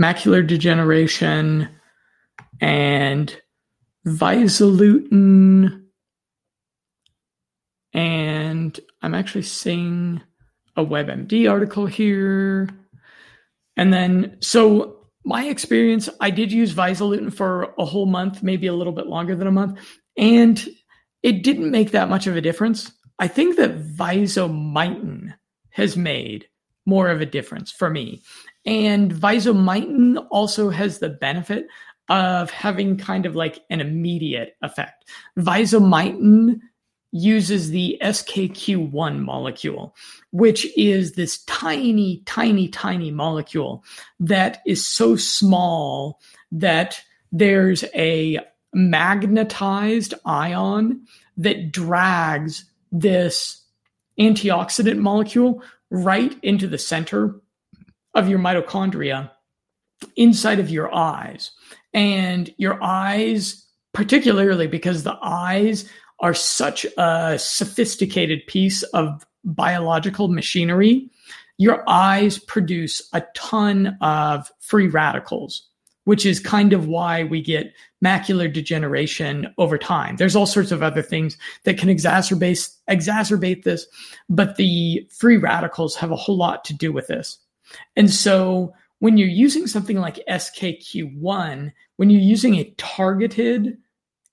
[0.01, 1.69] macular degeneration
[2.61, 3.41] and
[4.07, 5.83] visoluten
[7.95, 10.21] And I'm actually seeing
[10.77, 12.69] a WebMD article here.
[13.79, 14.96] And then, so
[15.27, 19.35] my experience, I did use Visoluten for a whole month, maybe a little bit longer
[19.35, 19.81] than a month,
[20.17, 20.65] and
[21.25, 22.93] it didn't make that much of a difference.
[23.19, 25.35] I think that Visomitin
[25.71, 26.47] has made
[26.87, 28.23] more of a difference for me.
[28.65, 31.67] And Visomitin also has the benefit
[32.09, 35.11] of having kind of like an immediate effect.
[35.37, 36.61] Visomitin
[37.13, 39.95] uses the SKQ1 molecule,
[40.33, 43.85] which is this tiny, tiny, tiny molecule
[44.21, 46.21] that is so small
[46.53, 47.01] that
[47.33, 48.39] there's a
[48.75, 53.63] magnetized ion that drags this
[54.19, 57.41] antioxidant molecule right into the center
[58.15, 59.31] of your mitochondria
[60.17, 61.53] inside of your eyes.
[61.95, 65.89] And your eyes, particularly because the eyes
[66.21, 71.09] are such a sophisticated piece of biological machinery,
[71.59, 75.69] your eyes produce a ton of free radicals,
[76.05, 77.73] which is kind of why we get
[78.05, 80.17] macular degeneration over time.
[80.17, 83.87] There's all sorts of other things that can exacerbate exacerbate this,
[84.29, 87.39] but the free radicals have a whole lot to do with this.
[87.97, 93.79] And so when you're using something like SKQ1, when you're using a targeted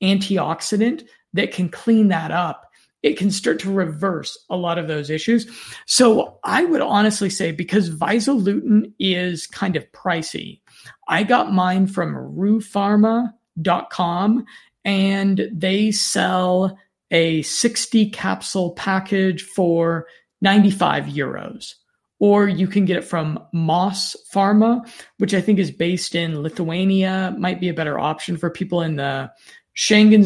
[0.02, 2.70] antioxidant that can clean that up,
[3.04, 5.46] it can start to reverse a lot of those issues.
[5.86, 10.62] So I would honestly say because Visoluten is kind of pricey,
[11.08, 14.46] I got mine from ruupharma.com
[14.86, 16.80] and they sell
[17.12, 20.08] a 60 capsule package for
[20.42, 21.76] 95 euros.
[22.20, 27.36] Or you can get it from Moss Pharma, which I think is based in Lithuania,
[27.38, 29.30] might be a better option for people in the
[29.76, 30.24] Schengen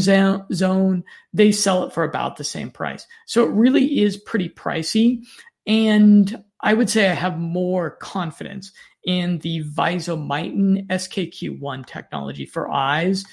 [0.54, 3.06] zone, they sell it for about the same price.
[3.26, 5.24] So it really is pretty pricey.
[5.66, 8.72] And I would say I have more confidence
[9.06, 13.24] in the Visomitin SKQ1 technology for eyes,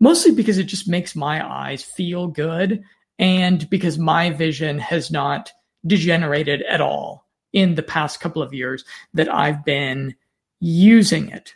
[0.00, 2.82] mostly because it just makes my eyes feel good
[3.18, 5.52] and because my vision has not
[5.86, 10.14] degenerated at all in the past couple of years that I've been
[10.60, 11.54] using it.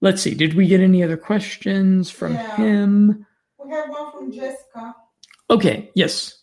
[0.00, 2.56] Let's see, did we get any other questions from Yeah.
[2.56, 3.26] him?
[3.64, 4.94] We have one from Jessica.
[5.50, 6.42] Okay, yes.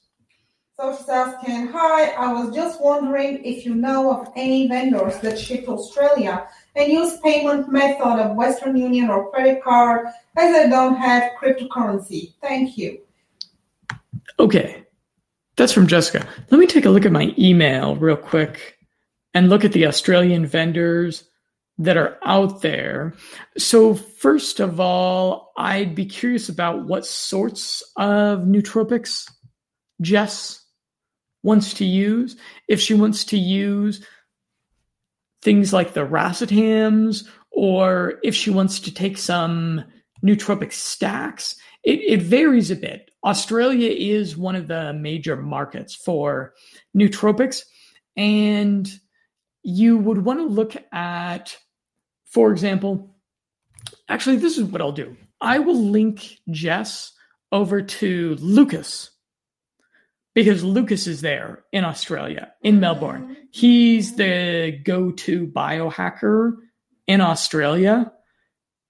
[0.80, 5.38] So she's asking, Hi, I was just wondering if you know of any vendors that
[5.38, 10.70] ship to Australia and use payment method of Western Union or credit card as I
[10.70, 12.34] don't have cryptocurrency.
[12.42, 13.02] Thank you.
[14.40, 14.86] Okay.
[15.58, 16.26] That's from Jessica.
[16.50, 18.78] Let me take a look at my email real quick
[19.34, 21.26] and look at the Australian vendors
[21.80, 23.14] that are out there.
[23.58, 29.30] So, first of all, I'd be curious about what sorts of nootropics
[30.02, 30.64] Jess
[31.42, 32.36] wants to use.
[32.68, 34.06] If she wants to use
[35.42, 39.84] things like the racetams, or if she wants to take some
[40.24, 43.10] nootropic stacks, it, it varies a bit.
[43.24, 46.54] Australia is one of the major markets for
[46.96, 47.64] nootropics,
[48.18, 48.90] and
[49.64, 51.56] you would want to look at,
[52.30, 53.16] for example,
[54.08, 55.18] actually, this is what I'll do.
[55.42, 57.12] I will link Jess
[57.52, 59.12] over to Lucas
[60.36, 63.36] because Lucas is there in Australia, in Melbourne.
[63.52, 66.54] He's the go to biohacker
[67.08, 68.12] in Australia.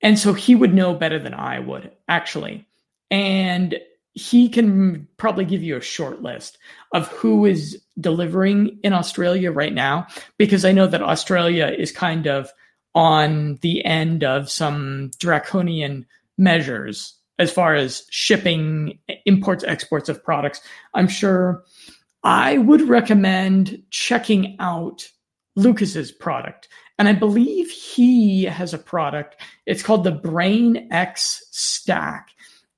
[0.01, 2.67] And so he would know better than I would, actually.
[3.09, 3.79] And
[4.13, 6.57] he can probably give you a short list
[6.93, 12.27] of who is delivering in Australia right now, because I know that Australia is kind
[12.27, 12.51] of
[12.95, 16.05] on the end of some draconian
[16.37, 20.61] measures as far as shipping imports exports of products.
[20.93, 21.63] I'm sure
[22.23, 25.07] i would recommend checking out
[25.55, 26.67] lucas's product.
[26.97, 29.41] And i believe he has a product.
[29.65, 32.29] It's called the brain x stack.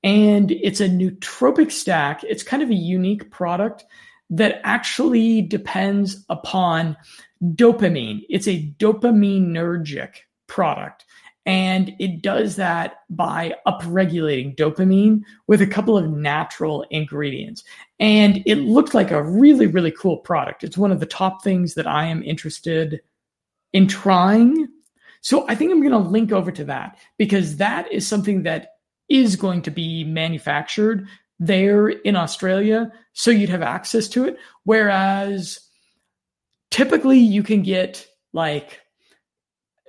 [0.03, 2.23] And it's a nootropic stack.
[2.23, 3.85] It's kind of a unique product
[4.31, 6.95] that actually depends upon
[7.43, 10.15] dopamine it's a dopaminergic
[10.47, 11.05] product
[11.45, 17.63] And it does that by upregulating dopamine with a couple of natural ingredients.
[17.99, 20.63] And it looked like a really, really cool product.
[20.63, 23.01] It's one of the top things that I am interested
[23.73, 24.67] in trying.
[25.21, 28.73] So I think I'm going to link over to that because that is something that
[29.09, 31.07] is going to be manufactured
[31.39, 32.91] there in Australia.
[33.13, 34.37] So you'd have access to it.
[34.63, 35.59] Whereas
[36.71, 38.81] typically you can get like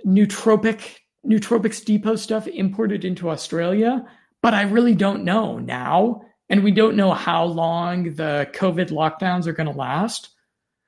[0.06, 4.04] nootropic nootropics depot stuff imported into Australia,
[4.42, 6.22] but I really don't know now.
[6.50, 10.28] And we don't know how long the COVID lockdowns are going to last.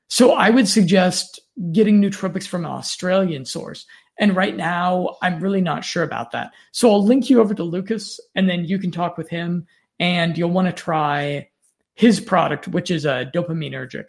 [0.09, 1.41] So I would suggest
[1.73, 3.87] getting nootropics from an Australian source.
[4.19, 6.53] And right now, I'm really not sure about that.
[6.73, 9.67] So I'll link you over to Lucas and then you can talk with him
[9.99, 11.49] and you'll want to try
[11.95, 14.05] his product, which is a dopaminergic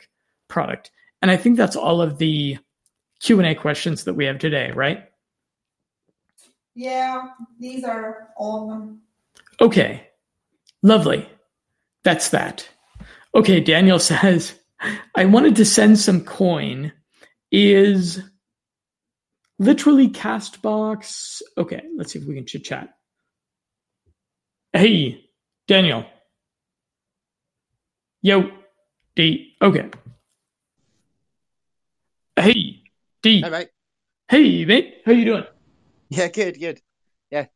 [0.47, 0.91] product.
[1.25, 2.59] And I think that's all of the
[3.19, 5.05] Q&A questions that we have today, right?
[6.75, 9.01] Yeah, these are all of them.
[9.59, 10.07] Okay.
[10.83, 11.27] Lovely.
[12.03, 12.69] That's that.
[13.33, 14.53] Okay, Daniel says,
[15.15, 16.93] I wanted to send some coin.
[17.51, 18.21] Is
[19.57, 21.41] literally Castbox.
[21.57, 22.89] Okay, let's see if we can chit chat.
[24.73, 25.25] Hey,
[25.67, 26.05] Daniel.
[28.21, 28.51] Yo,
[29.15, 29.55] D.
[29.59, 29.89] Okay.
[32.37, 32.83] Hey,
[33.25, 33.41] D.
[33.41, 33.69] Hey, mate.
[34.29, 35.01] Hey, mate.
[35.03, 35.43] How you doing?
[36.09, 36.79] Yeah, good, good.
[37.31, 37.47] Yeah.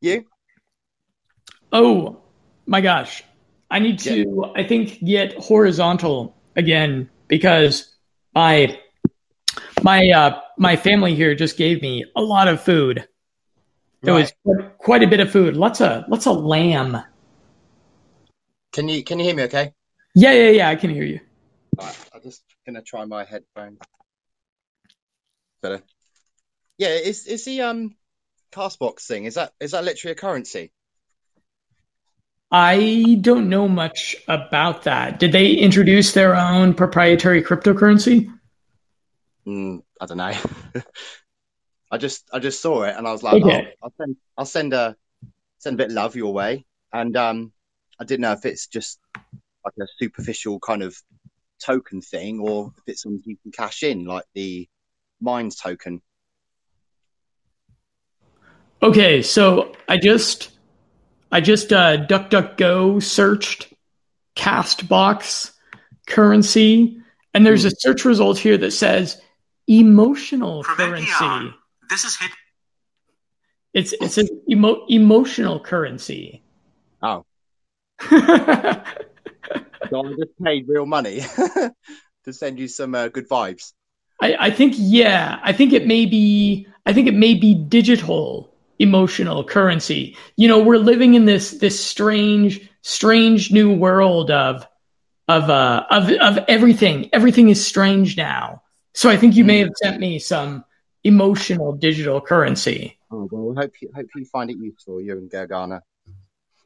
[0.00, 0.26] You?
[1.72, 2.22] Oh,
[2.66, 3.24] my gosh.
[3.68, 7.92] I need to, I think, get horizontal again because
[8.32, 8.78] my
[9.82, 12.98] my uh my family here just gave me a lot of food.
[14.02, 14.32] It Right.
[14.44, 15.56] was quite a bit of food.
[15.56, 17.02] Lots of lots of lamb.
[18.72, 19.74] Can you can you hear me okay?
[20.14, 20.68] Yeah, yeah, yeah.
[20.68, 21.18] I can hear you.
[21.76, 23.76] Right, I'm just gonna try my headphone.
[25.62, 25.82] Better.
[26.78, 27.96] Yeah, is is the um
[28.52, 30.72] Castbox thing, is that is that literally a currency?
[32.52, 35.20] I don't know much about that.
[35.20, 38.28] Did they introduce their own proprietary cryptocurrency?
[39.46, 40.32] Mm, I don't know.
[41.90, 43.42] I just I just saw it and I was like, Okay.
[43.42, 44.96] oh, I'll send I'll send a
[45.58, 46.64] send a bit of love your way.
[46.92, 47.52] And um
[47.98, 48.98] I didn't know if it's just
[49.64, 50.96] like a superficial kind of
[51.64, 54.68] token thing or if it's something you can cash in, like the
[55.20, 56.02] Minds token.
[58.82, 60.50] Okay, so I just
[61.30, 63.72] I just uh DuckDuckGo searched
[64.36, 65.52] Castbox
[66.06, 67.02] currency,
[67.34, 69.20] and there's a search result here that says
[69.66, 71.10] emotional From currency.
[71.10, 71.54] NPR,
[71.90, 72.30] this is hit.
[73.74, 76.42] It's it's an emo- emotional currency.
[77.02, 77.26] Oh.
[79.90, 81.20] So I just paid real money
[82.24, 83.72] to send you some uh, good vibes.
[84.20, 89.44] I think yeah, I think it may be I think it may be digital emotional
[89.44, 90.16] currency.
[90.36, 94.66] You know, we're living in this this strange strange new world of
[95.28, 97.08] of uh of of everything.
[97.12, 98.62] Everything is strange now.
[98.94, 100.64] So I think you may have sent me some
[101.04, 102.98] emotional digital currency.
[103.10, 105.80] Oh well, I hope you hope you find it useful, you and Gargana.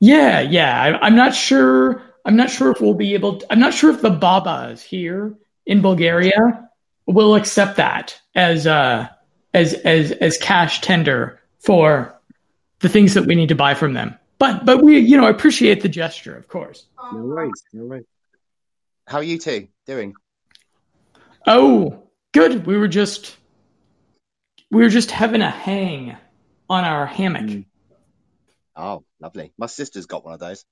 [0.00, 0.82] Yeah, yeah.
[0.82, 2.02] I, I'm not sure.
[2.24, 3.38] I'm not sure if we'll be able.
[3.38, 5.34] To, I'm not sure if the Babas here
[5.66, 6.68] in Bulgaria
[7.06, 9.08] will accept that as uh
[9.52, 12.18] as as as cash tender for
[12.80, 14.18] the things that we need to buy from them.
[14.38, 16.86] But but we you know appreciate the gesture, of course.
[17.12, 18.04] No worries, no worries.
[19.06, 20.14] How are you two doing?
[21.46, 22.66] Oh, good.
[22.66, 23.36] We were just
[24.70, 26.16] we were just having a hang
[26.68, 27.42] on our hammock.
[27.42, 27.64] Mm.
[28.76, 29.52] Oh, lovely.
[29.56, 30.64] My sister's got one of those.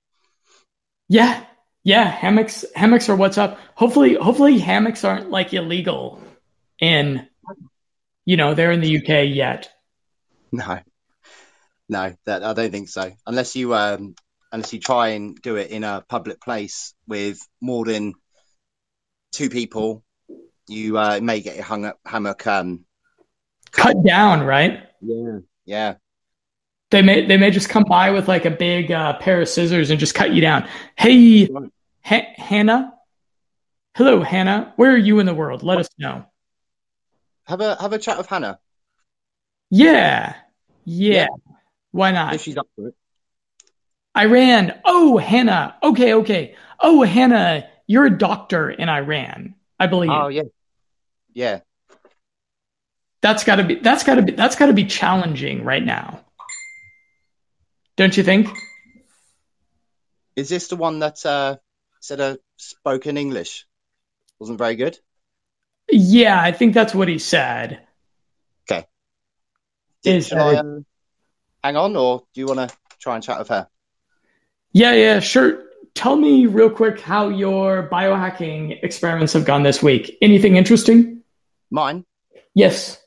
[1.08, 1.44] Yeah.
[1.84, 3.58] Yeah, hammocks hammocks are what's up.
[3.74, 6.22] Hopefully hopefully hammocks aren't like illegal
[6.78, 7.28] in
[8.24, 9.70] you know, they're in the UK yet.
[10.52, 10.78] No,
[11.88, 13.12] no, that I don't think so.
[13.26, 14.14] Unless you um,
[14.52, 18.14] unless you try and do it in a public place with more than
[19.32, 20.04] two people,
[20.68, 22.46] you uh, may get your hung up hammock.
[22.46, 22.84] Um,
[23.70, 24.84] Cut down, right?
[25.00, 25.94] yeah, yeah.
[26.92, 29.88] They may they may just come by with like a big uh, pair of scissors
[29.88, 30.68] and just cut you down.
[30.98, 31.48] Hey,
[32.04, 32.92] ha- Hannah.
[33.94, 34.74] Hello, Hannah.
[34.76, 35.62] Where are you in the world?
[35.62, 36.26] Let us know.
[37.44, 38.60] Have a have a chat with Hannah
[39.70, 40.34] Yeah.
[40.84, 41.28] Yeah.
[41.92, 42.34] Why not?
[42.34, 42.94] if she's up for it.
[44.14, 44.78] Iran.
[44.84, 45.76] Oh, Hannah.
[45.82, 46.56] Okay, okay.
[46.78, 50.10] Oh, Hannah, you're a doctor in Iran, I believe.
[50.10, 50.42] Oh yeah,
[51.32, 51.60] yeah.
[53.22, 56.20] That's got to be that's got to be that's got to be challenging right now.
[57.96, 58.48] Don't you think?
[60.34, 61.56] Is this the one that uh,
[62.00, 63.66] said a spoken English
[64.38, 64.98] wasn't very good?
[65.90, 67.86] Yeah, I think that's what he said.
[68.70, 68.86] Okay.
[70.04, 70.80] is Should I uh,
[71.62, 73.68] hang on, or do you want to try and chat with her?
[74.72, 75.64] Yeah, yeah, sure.
[75.94, 80.16] Tell me real quick how your biohacking experiments have gone this week.
[80.22, 81.22] Anything interesting?
[81.70, 82.06] Mine?
[82.54, 82.98] Yes.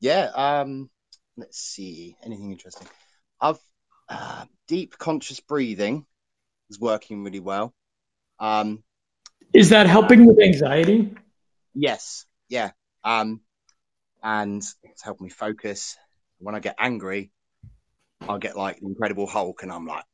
[0.00, 0.30] Yeah.
[0.34, 0.90] Um,
[1.36, 2.16] let's see.
[2.24, 2.88] Anything interesting?
[3.40, 3.60] I've
[4.08, 6.06] uh, deep conscious breathing
[6.70, 7.74] is working really well.
[8.38, 8.82] Um,
[9.52, 11.14] is that helping with anxiety?
[11.74, 12.26] Yes.
[12.48, 12.70] Yeah.
[13.04, 13.40] Um,
[14.22, 15.96] and it's helping me focus.
[16.38, 17.32] When I get angry,
[18.28, 20.04] I get like the Incredible Hulk, and I'm like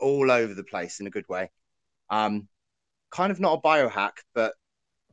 [0.00, 1.50] all over the place in a good way.
[2.10, 2.48] Um,
[3.10, 4.54] kind of not a biohack, but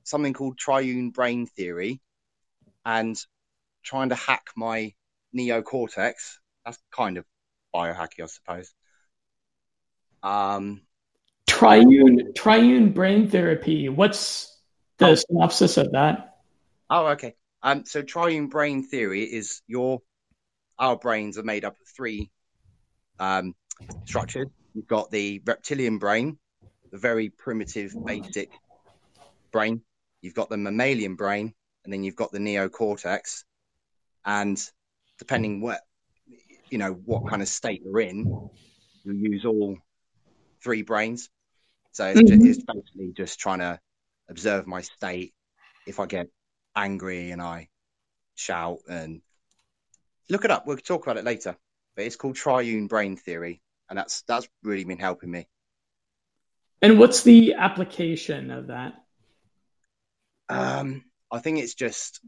[0.03, 2.01] something called triune brain theory,
[2.85, 3.17] and
[3.83, 4.93] trying to hack my
[5.35, 6.38] neocortex.
[6.69, 7.25] That's kind of
[7.73, 8.71] biohacky, I suppose.
[10.21, 10.81] Um,
[11.47, 13.89] triune triune brain therapy.
[13.89, 14.55] What's
[14.99, 16.35] the oh, synopsis of that?
[16.87, 17.33] Oh, okay.
[17.63, 20.03] Um, so triune brain theory is your
[20.77, 22.29] our brains are made up of three
[23.19, 23.55] um,
[24.05, 24.49] structures.
[24.75, 26.37] You've got the reptilian brain,
[26.91, 28.51] the very primitive, basic
[29.51, 29.81] brain.
[30.21, 31.51] You've got the mammalian brain,
[31.83, 33.43] and then you've got the neocortex.
[34.23, 34.61] And
[35.17, 35.81] depending what
[36.71, 38.49] you know, what kind of state you're in,
[39.03, 39.77] you use all
[40.63, 41.29] three brains.
[41.91, 42.45] So it's, mm-hmm.
[42.45, 43.79] just, it's basically just trying to
[44.29, 45.33] observe my state.
[45.87, 46.27] If I get
[46.75, 47.69] angry and I
[48.35, 49.21] shout and
[50.29, 51.55] look it up, we'll talk about it later.
[51.95, 55.47] But it's called triune brain theory, and that's that's really been helping me.
[56.81, 58.93] And what's the application of that?
[60.47, 62.21] Um, I think it's just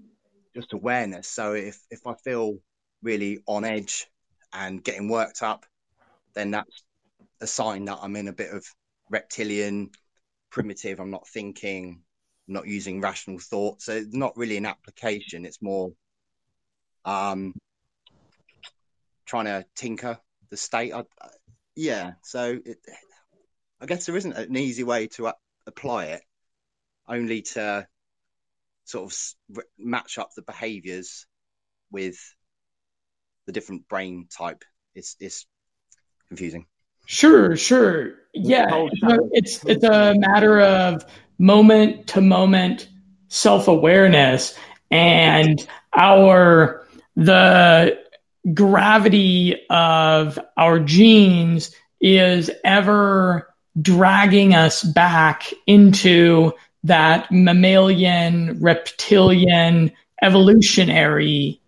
[0.53, 1.27] just awareness.
[1.27, 2.57] So if if I feel
[3.01, 4.07] really on edge
[4.53, 5.65] and getting worked up,
[6.33, 6.83] then that's
[7.41, 8.65] a sign that I'm in a bit of
[9.09, 9.91] reptilian,
[10.49, 10.99] primitive.
[10.99, 12.01] I'm not thinking,
[12.47, 13.81] not using rational thought.
[13.81, 15.45] So it's not really an application.
[15.45, 15.91] It's more
[17.05, 17.53] um,
[19.25, 20.93] trying to tinker the state.
[20.93, 21.03] I,
[21.75, 22.13] yeah.
[22.23, 22.77] So it,
[23.79, 25.35] I guess there isn't an easy way to a-
[25.65, 26.21] apply it,
[27.07, 27.87] only to
[28.85, 31.25] sort of match up the behaviors
[31.91, 32.17] with
[33.51, 34.63] the different brain type.
[34.95, 35.45] It's it's
[36.29, 36.65] confusing.
[37.05, 38.13] Sure, sure.
[38.33, 38.87] Yeah,
[39.31, 41.05] it's it's a matter of
[41.37, 42.87] moment to moment
[43.27, 44.57] self-awareness
[44.89, 45.65] and
[45.97, 46.85] our
[47.15, 47.99] the
[48.53, 59.91] gravity of our genes is ever dragging us back into that mammalian reptilian
[60.21, 61.61] evolutionary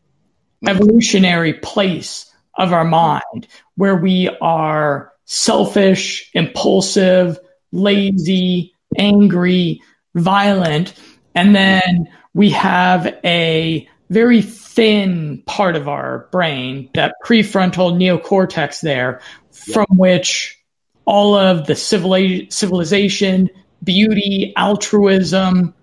[0.67, 7.39] evolutionary place of our mind where we are selfish, impulsive,
[7.71, 9.81] lazy, angry,
[10.15, 10.93] violent.
[11.35, 19.21] And then we have a very thin part of our brain, that prefrontal neocortex there,
[19.51, 20.59] from which
[21.05, 23.49] all of the civilization,
[23.83, 25.73] beauty, altruism,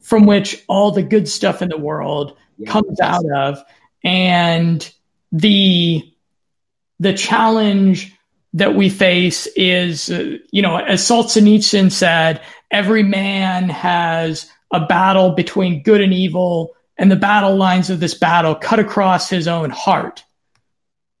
[0.00, 2.70] from which all the good stuff in the world yeah.
[2.70, 3.62] comes out of.
[4.04, 4.90] And
[5.32, 6.02] the
[6.98, 8.14] the challenge
[8.54, 15.30] that we face is, uh, you know, as Solzhenitsyn said, every man has a battle
[15.30, 19.70] between good and evil, and the battle lines of this battle cut across his own
[19.70, 20.24] heart.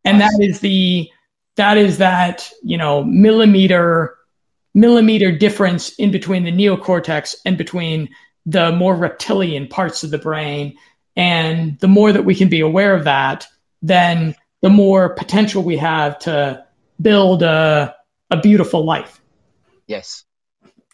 [0.04, 1.10] And that is the
[1.56, 4.16] that is that you know millimeter
[4.74, 8.08] millimeter difference in between the neocortex and between
[8.46, 10.76] the more reptilian parts of the brain.
[11.16, 13.46] And the more that we can be aware of that,
[13.82, 16.64] then the more potential we have to
[17.00, 17.94] build a,
[18.30, 19.20] a beautiful life.
[19.86, 20.24] Yes,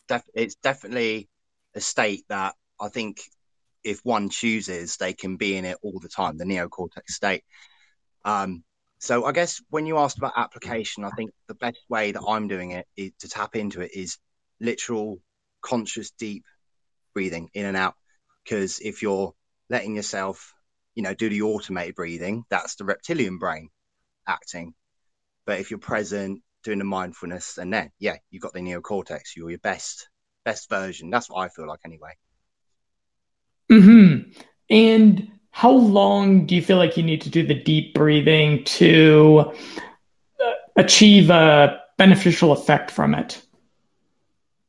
[0.09, 1.29] Def- it's definitely
[1.75, 3.21] a state that I think
[3.85, 7.45] if one chooses, they can be in it all the time, the neocortex state.
[8.25, 8.65] Um,
[8.99, 12.49] so I guess when you asked about application, I think the best way that I'm
[12.49, 14.19] doing it is to tap into it is
[14.61, 15.21] literal
[15.61, 16.45] conscious deep
[17.15, 17.95] breathing in and out.
[18.43, 19.35] Because if you're
[19.69, 20.55] letting yourself,
[20.95, 23.71] you know, do the automated breathing, that's the reptilian brain
[24.27, 24.75] acting.
[25.45, 29.37] But if you're present, doing the mindfulness, and then yeah, you've got the neocortex.
[29.37, 30.09] You're your best
[30.45, 31.11] best version.
[31.11, 32.13] That's what I feel like anyway.
[33.71, 34.31] Hmm.
[34.69, 39.53] And how long do you feel like you need to do the deep breathing to
[40.45, 43.43] uh, achieve a beneficial effect from it?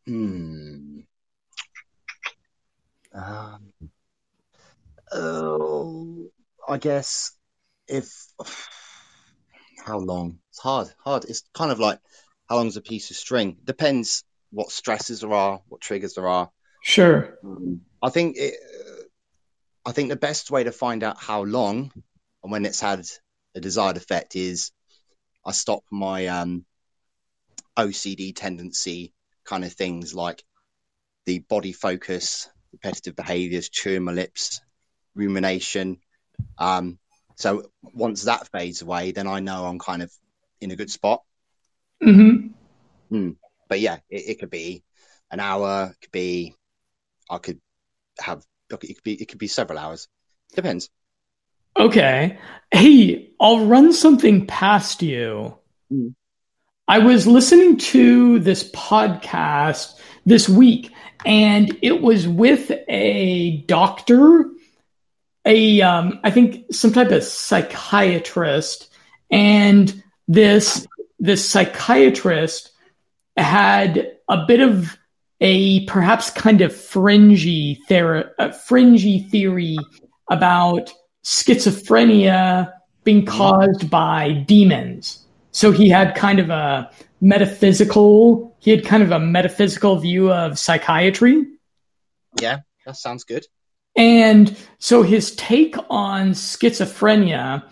[0.06, 1.00] Hmm.
[3.14, 3.67] Um,
[5.12, 6.30] oh,
[6.68, 7.32] I guess
[7.88, 8.12] if
[9.86, 10.40] how long?
[10.50, 10.90] It's hard.
[11.04, 11.26] Hard.
[11.26, 12.00] It's kind of like
[12.50, 13.58] how long is a piece of string?
[13.64, 16.50] Depends what stresses there are, what triggers there are.
[16.84, 17.38] Sure.
[17.44, 18.56] Um, I think it,
[19.86, 21.92] I think the best way to find out how long
[22.44, 23.06] and when it's had
[23.56, 24.72] a desired effect, is
[25.46, 26.66] I stop my um,
[27.78, 30.44] OCD tendency kind of things like
[31.26, 34.62] the body focus, repetitive behaviors, chewing my lips,
[35.18, 35.98] rumination.
[36.58, 37.00] Um,
[37.36, 40.12] so once that fades away, then I know I'm kind of
[40.62, 41.24] in a good spot.
[42.02, 42.48] hmm
[43.10, 43.38] Mm.
[43.70, 44.84] But yeah, it, it could be
[45.32, 45.92] an hour.
[45.94, 46.54] It could be
[47.30, 47.60] I could
[48.20, 48.44] have.
[48.70, 49.14] It could be.
[49.14, 50.08] It could be several hours.
[50.56, 50.90] Depends.
[51.78, 52.38] Okay.
[52.72, 55.58] Hey, I'll run something past you.
[55.92, 56.16] Mm.
[56.88, 60.92] I was listening to this podcast this week,
[61.26, 64.46] and it was with a doctor,
[65.48, 68.94] a um, I think some type of psychiatrist,
[69.32, 70.86] and this
[71.18, 72.72] this psychiatrist
[73.38, 74.98] had a bit of
[75.40, 77.80] a perhaps kind of fringy
[78.68, 79.78] fringy theory
[80.30, 80.94] about
[81.24, 82.72] schizophrenia
[83.04, 85.26] being caused by demons.
[85.52, 86.92] So he had kind of a
[87.22, 91.46] metaphysical, he had kind of a metaphysical view of psychiatry.
[92.40, 93.46] Yeah, that sounds good.
[93.98, 97.64] And so his take on schizophrenia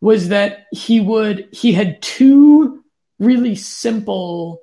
[0.00, 2.82] was that he would, he had two
[3.18, 4.60] really simple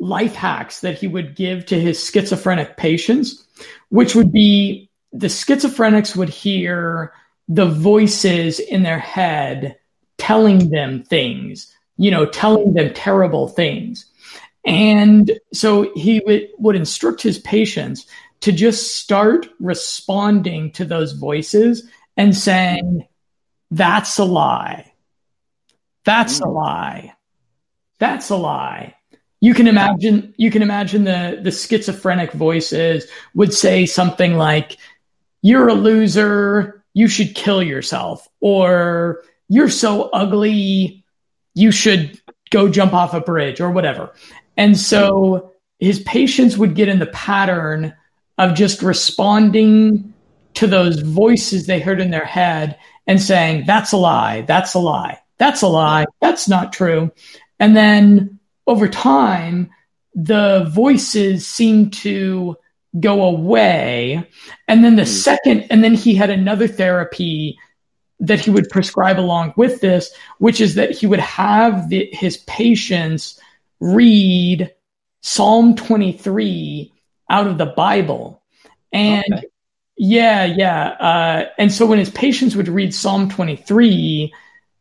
[0.00, 3.46] life hacks that he would give to his schizophrenic patients,
[3.90, 7.12] which would be the schizophrenics would hear
[7.48, 9.76] the voices in their head
[10.18, 14.06] telling them things, you know, telling them terrible things.
[14.64, 18.06] And so he would, would instruct his patients
[18.40, 23.06] to just start responding to those voices and saying,
[23.70, 24.92] that's a lie.
[26.04, 26.54] That's a mm.
[26.54, 27.14] lie.
[27.98, 28.94] That's a lie.
[29.40, 34.78] You can imagine you can imagine the the schizophrenic voices would say something like
[35.42, 41.04] you're a loser, you should kill yourself or you're so ugly,
[41.54, 42.20] you should
[42.50, 44.12] go jump off a bridge or whatever.
[44.56, 47.94] And so his patients would get in the pattern
[48.38, 50.12] of just responding
[50.54, 54.78] to those voices they heard in their head and saying, that's a lie, that's a
[54.78, 57.10] lie, that's a lie, that's not true.
[57.58, 59.70] And then over time,
[60.14, 62.56] the voices seem to
[62.98, 64.28] go away.
[64.66, 65.08] And then the hmm.
[65.08, 67.58] second, and then he had another therapy
[68.18, 72.38] that he would prescribe along with this, which is that he would have the, his
[72.38, 73.38] patients
[73.78, 74.72] read
[75.20, 76.92] Psalm 23
[77.30, 78.42] out of the Bible.
[78.92, 79.46] And Okay.
[79.96, 80.88] yeah, yeah.
[80.88, 84.32] Uh, and so when his patients would read Psalm 23,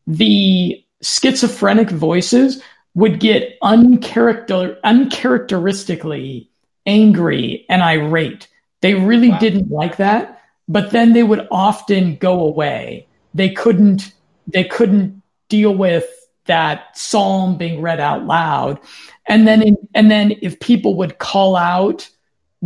[0.08, 2.62] the schizophrenic voices
[2.94, 6.50] would get uncharacter- uncharacteristically
[6.86, 8.48] angry and irate.
[8.82, 9.40] They really Wow.
[9.40, 13.08] didn't like that, but then they would often go away.
[13.34, 14.12] They couldn't
[14.48, 16.06] they couldn't deal with
[16.46, 18.80] that psalm being read out loud.
[19.28, 22.08] And then in, and then if people would call out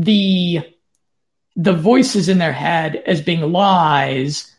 [0.04, 0.62] the
[1.56, 4.56] the voices in their head as being lies,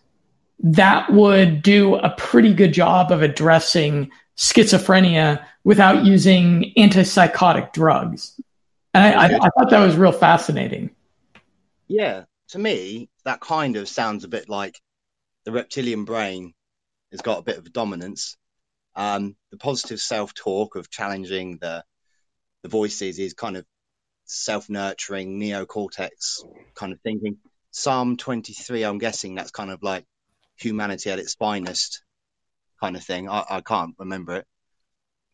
[0.59, 8.38] that would do a pretty good job of addressing schizophrenia without using antipsychotic drugs.
[8.93, 10.91] And I, I, I thought that was real fascinating.
[11.88, 14.78] Yeah, to me, that kind of sounds a bit like
[15.45, 16.53] the reptilian brain
[17.12, 18.36] has got a bit of dominance.
[18.95, 21.84] Um, the positive self-talk of challenging the
[22.62, 23.64] the voices is kind of
[24.30, 27.38] self-nurturing neocortex kind of thinking.
[27.72, 30.04] Psalm 23, I'm guessing that's kind of like
[30.56, 32.02] humanity at its finest
[32.80, 33.28] kind of thing.
[33.28, 34.46] I, I can't remember it.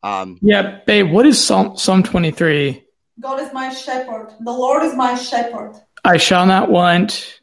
[0.03, 2.85] Um, Yeah, babe, what is Psalm, Psalm 23?
[3.21, 4.35] God is my shepherd.
[4.41, 5.75] The Lord is my shepherd.
[6.05, 7.41] I shall not want.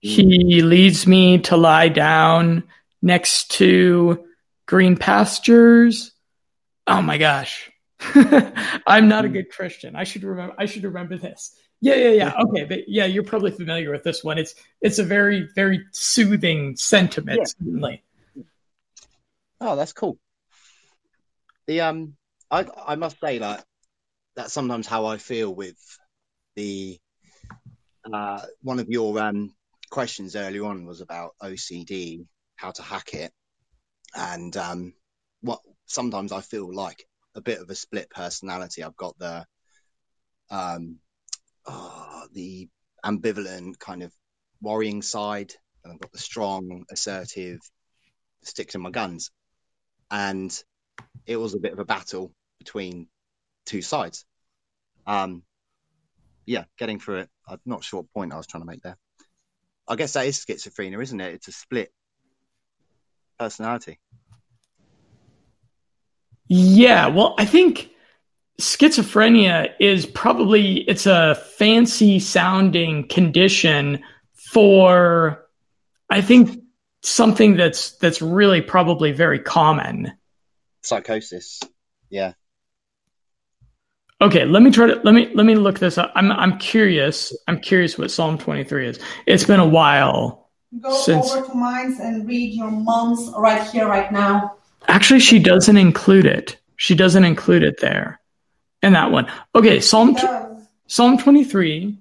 [0.00, 2.62] He leads me to lie down
[3.02, 4.24] next to
[4.66, 6.12] green pastures.
[6.86, 7.70] Oh my gosh.
[8.86, 9.96] I'm not a good Christian.
[9.96, 11.56] I should remember I should remember this.
[11.80, 12.32] Yeah, yeah, yeah.
[12.44, 14.38] Okay, but yeah, you're probably familiar with this one.
[14.38, 17.44] It's it's a very very soothing sentiment, Yeah.
[17.44, 18.04] certainly.
[19.60, 20.18] Oh, that's cool.
[21.66, 22.16] The um,
[22.50, 23.62] I I must say like
[24.36, 25.76] that's sometimes how I feel with
[26.54, 26.98] the
[28.12, 29.54] uh one of your um
[29.90, 32.26] questions earlier on was about OCD,
[32.56, 33.32] how to hack it,
[34.14, 34.92] and um
[35.40, 37.06] what sometimes I feel like
[37.36, 38.82] a bit of a split personality.
[38.82, 39.46] I've got the
[40.50, 40.98] um
[41.66, 42.68] oh, the
[43.04, 44.12] ambivalent kind of
[44.60, 45.52] worrying side,
[45.84, 47.60] and I've got the strong, assertive,
[48.42, 49.30] stick to my guns
[50.10, 50.62] and
[51.26, 53.08] it was a bit of a battle between
[53.64, 54.24] two sides.
[55.06, 55.42] Um,
[56.44, 57.28] yeah, getting through it.
[57.48, 58.96] I'm not sure what point I was trying to make there.
[59.88, 61.34] I guess that is schizophrenia, isn't it?
[61.34, 61.92] It's a split
[63.38, 63.98] personality.
[66.48, 67.90] Yeah, well, I think
[68.60, 74.02] schizophrenia is probably it's a fancy sounding condition
[74.52, 75.46] for
[76.08, 76.60] I think
[77.02, 80.12] something that's that's really probably very common.
[80.82, 81.60] Psychosis.
[82.10, 82.32] Yeah.
[84.20, 86.12] Okay, let me try to let me let me look this up.
[86.14, 87.36] I'm I'm curious.
[87.48, 88.98] I'm curious what Psalm 23 is.
[89.26, 90.50] It's been a while.
[90.80, 94.55] Go Since- over to Minds and read your mom's right here, right now.
[94.88, 96.58] Actually, she doesn't include it.
[96.76, 98.20] She doesn't include it there.
[98.82, 99.26] In that one.
[99.54, 100.16] Okay, Psalm.
[100.88, 101.98] Psalm 23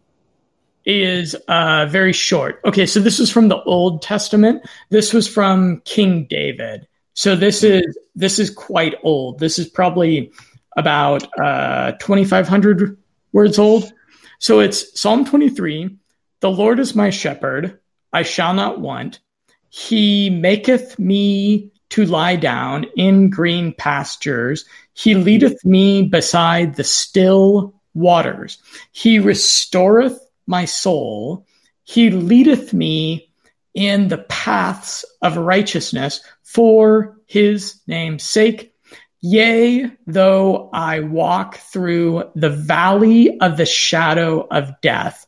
[0.85, 2.61] is uh, very short.
[2.65, 4.63] Okay, so this is from the Old Testament.
[4.89, 6.87] This was from King David.
[7.13, 9.39] So this is this is quite old.
[9.39, 10.31] This is probably
[10.77, 12.97] about uh, 2,500
[13.31, 13.91] words old.
[14.39, 15.97] So it's Psalm 23.
[16.41, 17.79] The Lord is my shepherd;
[18.13, 19.21] I shall not want.
[19.69, 24.65] He maketh me to lie down in green pastures.
[24.91, 28.57] He leadeth me beside the still waters.
[28.91, 31.45] He restoreth my soul.
[31.85, 33.29] He leadeth me
[33.73, 38.73] in the paths of righteousness for his name's sake.
[39.21, 45.25] Yea, though I walk through the valley of the shadow of death,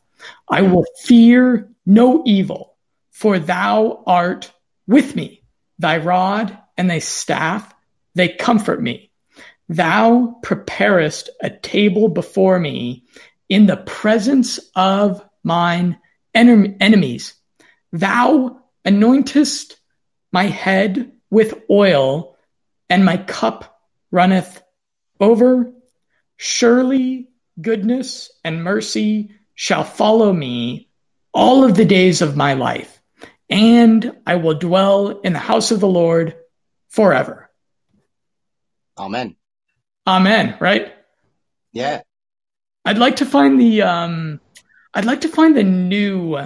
[0.50, 2.74] I will fear no evil,
[3.10, 4.52] for thou art
[4.86, 5.38] with me.
[5.78, 7.72] Thy rod and thy staff,
[8.14, 9.10] they comfort me.
[9.68, 13.04] Thou preparest a table before me
[13.48, 15.98] in the presence of mine
[16.34, 17.34] enem- enemies.
[17.92, 19.74] Thou anointest
[20.32, 22.36] my head with oil,
[22.88, 24.62] and my cup runneth
[25.20, 25.72] over.
[26.36, 27.28] Surely
[27.60, 30.88] goodness and mercy shall follow me
[31.32, 32.97] all of the days of my life,
[33.50, 36.36] and I will dwell in the house of the Lord
[36.88, 37.50] forever.
[38.98, 39.36] Amen.
[40.06, 40.56] Amen.
[40.60, 40.92] Right?
[41.72, 42.02] Yeah.
[42.84, 44.40] I'd like to find the um
[44.94, 46.38] I'd like to find the new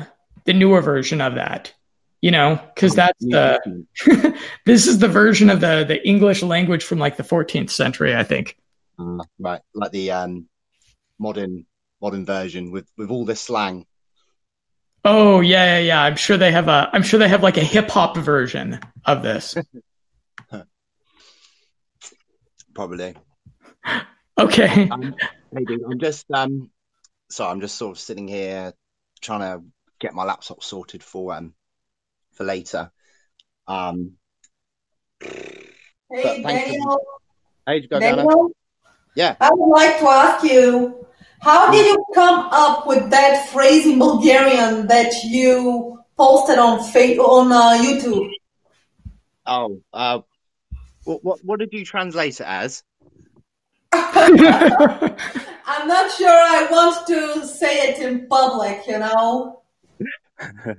[0.45, 1.73] the newer version of that.
[2.21, 3.61] You know, cuz that's the
[4.67, 8.25] this is the version of the the English language from like the 14th century, I
[8.25, 8.57] think.
[8.99, 10.49] Uh, right, like the um,
[11.19, 11.67] modern
[12.01, 13.87] modern version with with all this slang.
[15.05, 16.03] Oh, yeah, yeah, yeah.
[16.03, 19.23] I'm sure they have a I'm sure they have like a hip hop version of
[19.23, 19.57] this.
[22.75, 23.15] Probably.
[24.39, 24.89] Okay.
[24.89, 25.15] Um,
[25.53, 26.71] maybe I'm just um,
[27.31, 28.73] sorry, I'm just sort of sitting here
[29.21, 29.63] trying to
[30.01, 31.53] get my laptop sorted for um
[32.33, 32.91] for later.
[33.67, 34.13] Um,
[35.21, 35.73] Hey,
[36.23, 36.43] But you.
[36.45, 37.01] Daniel.
[37.67, 38.17] how did you go, Dana?
[38.17, 38.51] Daniel,
[39.15, 39.37] Yeah.
[39.41, 41.07] I would like to ask you,
[41.43, 47.19] how did you come up with that phrase in Bulgarian that you posted on fa-
[47.19, 48.31] on uh, YouTube?
[49.45, 50.21] Oh, uh,
[51.05, 52.85] what what what did you translate it as?
[53.93, 59.63] I'm not sure I want to say it in public, you know.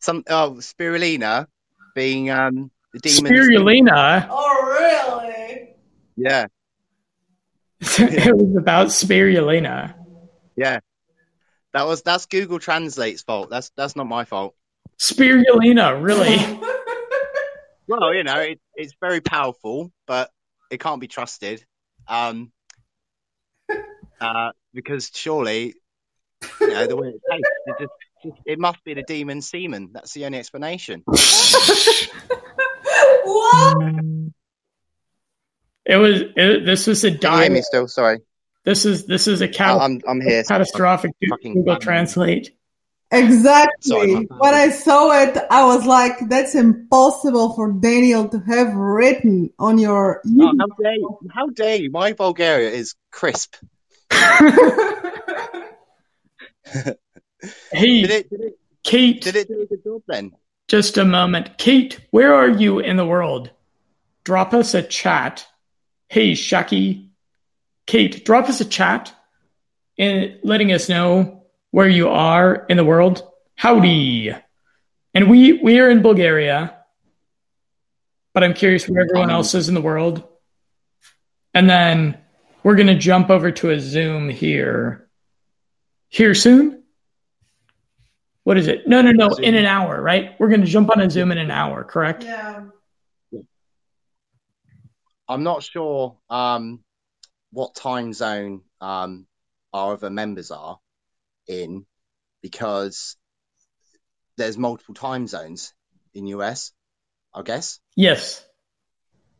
[0.00, 1.46] Some oh spirulina
[1.94, 3.32] being um the demon.
[3.32, 4.26] Spirulina.
[4.30, 5.74] Oh, really?
[6.16, 6.46] Yeah,
[7.98, 9.94] it was about spirulina.
[10.56, 10.80] yeah.
[11.72, 13.50] That was that's Google Translate's fault.
[13.50, 14.54] That's that's not my fault.
[14.98, 16.38] Spirulina, really?
[17.88, 20.30] Well, you know, it, it's very powerful, but
[20.70, 21.64] it can't be trusted.
[22.08, 22.50] Um,
[24.20, 25.74] uh, because surely,
[26.60, 27.92] you know, the way it tastes, it, just,
[28.24, 29.90] just, it must be the demon semen.
[29.92, 31.04] That's the only explanation.
[33.24, 34.15] what?
[35.86, 36.22] It was.
[36.36, 37.86] It, this was a Can you hear me still?
[37.88, 38.18] Sorry,
[38.64, 40.42] This is this is a cat- I'm I'm here.
[40.42, 41.80] catastrophic Fucking Google bad.
[41.82, 42.50] Translate.
[43.12, 43.72] Exactly.
[43.88, 49.50] Sorry, when I saw it, I was like, "That's impossible for Daniel to have written
[49.60, 51.18] on your." Oh, how dare you?
[51.32, 51.90] How dare you?
[51.92, 53.54] My Bulgaria is crisp.
[57.70, 58.30] Hey, Did it?
[58.30, 58.58] Did it?
[58.82, 59.20] Kate.
[59.22, 60.32] Did it do a good job then?
[60.68, 62.00] Just a moment, Kate.
[62.10, 63.50] Where are you in the world?
[64.24, 65.46] Drop us a chat.
[66.08, 67.08] Hey, Shaki.
[67.86, 69.14] Kate, drop us a chat
[69.98, 73.28] and letting us know where you are in the world.
[73.54, 74.34] Howdy.
[75.14, 76.76] And we we are in Bulgaria,
[78.34, 80.22] but I'm curious where everyone um, else is in the world.
[81.54, 82.18] And then
[82.62, 85.08] we're gonna jump over to a Zoom here.
[86.08, 86.82] Here soon?
[88.44, 88.86] What is it?
[88.86, 89.28] No, no, no.
[89.36, 90.38] In an hour, right?
[90.38, 92.24] We're gonna jump on a Zoom in an hour, correct?
[92.24, 92.64] yeah.
[95.28, 96.84] I'm not sure um,
[97.52, 99.26] what time zone um,
[99.72, 100.78] our other members are
[101.48, 101.86] in
[102.42, 103.16] because
[104.36, 105.74] there's multiple time zones
[106.14, 106.72] in US.
[107.34, 107.80] I guess.
[107.94, 108.44] Yes.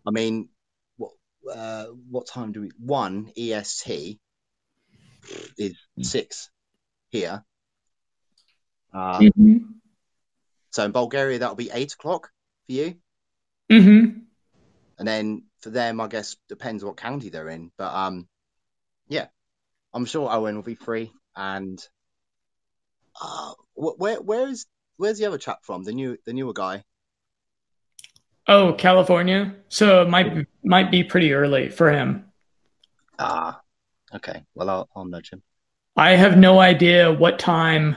[0.07, 0.51] I mean,
[0.99, 1.12] what
[1.53, 2.70] uh, what time do we?
[2.78, 4.18] One EST
[5.57, 6.51] is six
[7.09, 7.45] here.
[8.93, 9.57] Uh, hmm
[10.70, 12.30] So in Bulgaria, that'll be eight o'clock
[12.66, 12.97] for you,
[13.70, 14.25] hmm
[14.99, 17.70] and then for them, I guess depends what county they're in.
[17.76, 18.28] But um,
[19.09, 19.26] yeah,
[19.92, 21.12] I'm sure Owen will be free.
[21.34, 21.82] And
[23.20, 24.66] uh, where where is
[24.97, 25.84] where's the other chap from?
[25.84, 26.84] The new the newer guy.
[28.49, 29.57] Oh, California.
[29.68, 32.24] So it might might be pretty early for him.
[33.18, 33.61] Ah,
[34.14, 34.44] okay.
[34.55, 35.42] Well, I'll I'll nudge him.
[35.97, 37.97] I have no idea what time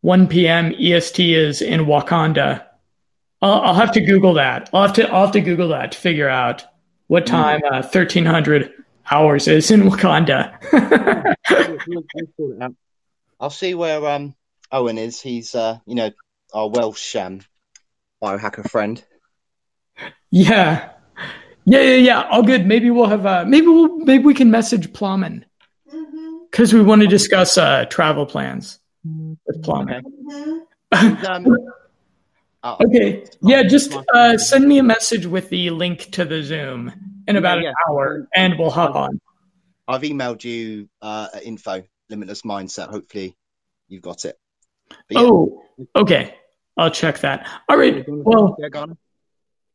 [0.00, 0.74] 1 p.m.
[0.78, 2.64] EST is in Wakanda.
[3.42, 4.70] I'll, I'll have to Google that.
[4.72, 6.64] I'll have to I'll have to Google that to figure out
[7.08, 8.72] what time uh, 1300
[9.10, 10.56] hours is in Wakanda.
[13.40, 14.34] I'll see where um
[14.70, 15.20] Owen is.
[15.20, 16.10] He's uh you know
[16.54, 17.40] our Welsh um
[18.22, 19.02] biohacker friend.
[20.30, 20.90] yeah.
[21.64, 22.22] Yeah, yeah, yeah.
[22.28, 22.66] All good.
[22.66, 25.44] Maybe we'll have uh maybe we'll maybe we can message Plowman
[25.92, 26.44] Mm-hmm.
[26.50, 30.02] because we want to discuss uh travel plans with Plowman.
[30.94, 31.26] Mm-hmm.
[31.26, 31.56] Um,
[32.62, 33.24] oh, Okay.
[33.42, 36.92] Yeah, just uh, send me a message with the link to the Zoom
[37.26, 39.20] in about Yeah, an hour, and we'll hop on.
[39.88, 42.88] I've emailed you uh info limitless mindset.
[42.90, 43.36] Hopefully
[43.88, 44.38] you've got it.
[45.10, 45.20] Yeah.
[45.22, 45.64] Oh,
[45.96, 46.34] okay.
[46.76, 47.48] I'll check that.
[47.68, 48.04] All right.
[48.08, 48.98] Well, yeah, go on.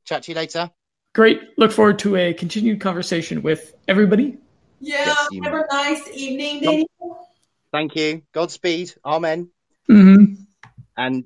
[0.05, 0.71] Chat to you later.
[1.13, 1.41] great.
[1.57, 4.37] Look forward to a continued conversation with everybody.
[4.79, 5.59] Yeah, Yes, have may.
[5.59, 7.27] a nice evening, Daniel.
[7.71, 8.21] Thank you.
[8.33, 8.93] Godspeed.
[9.03, 9.49] Amen.
[9.87, 10.25] hmm
[10.95, 11.25] And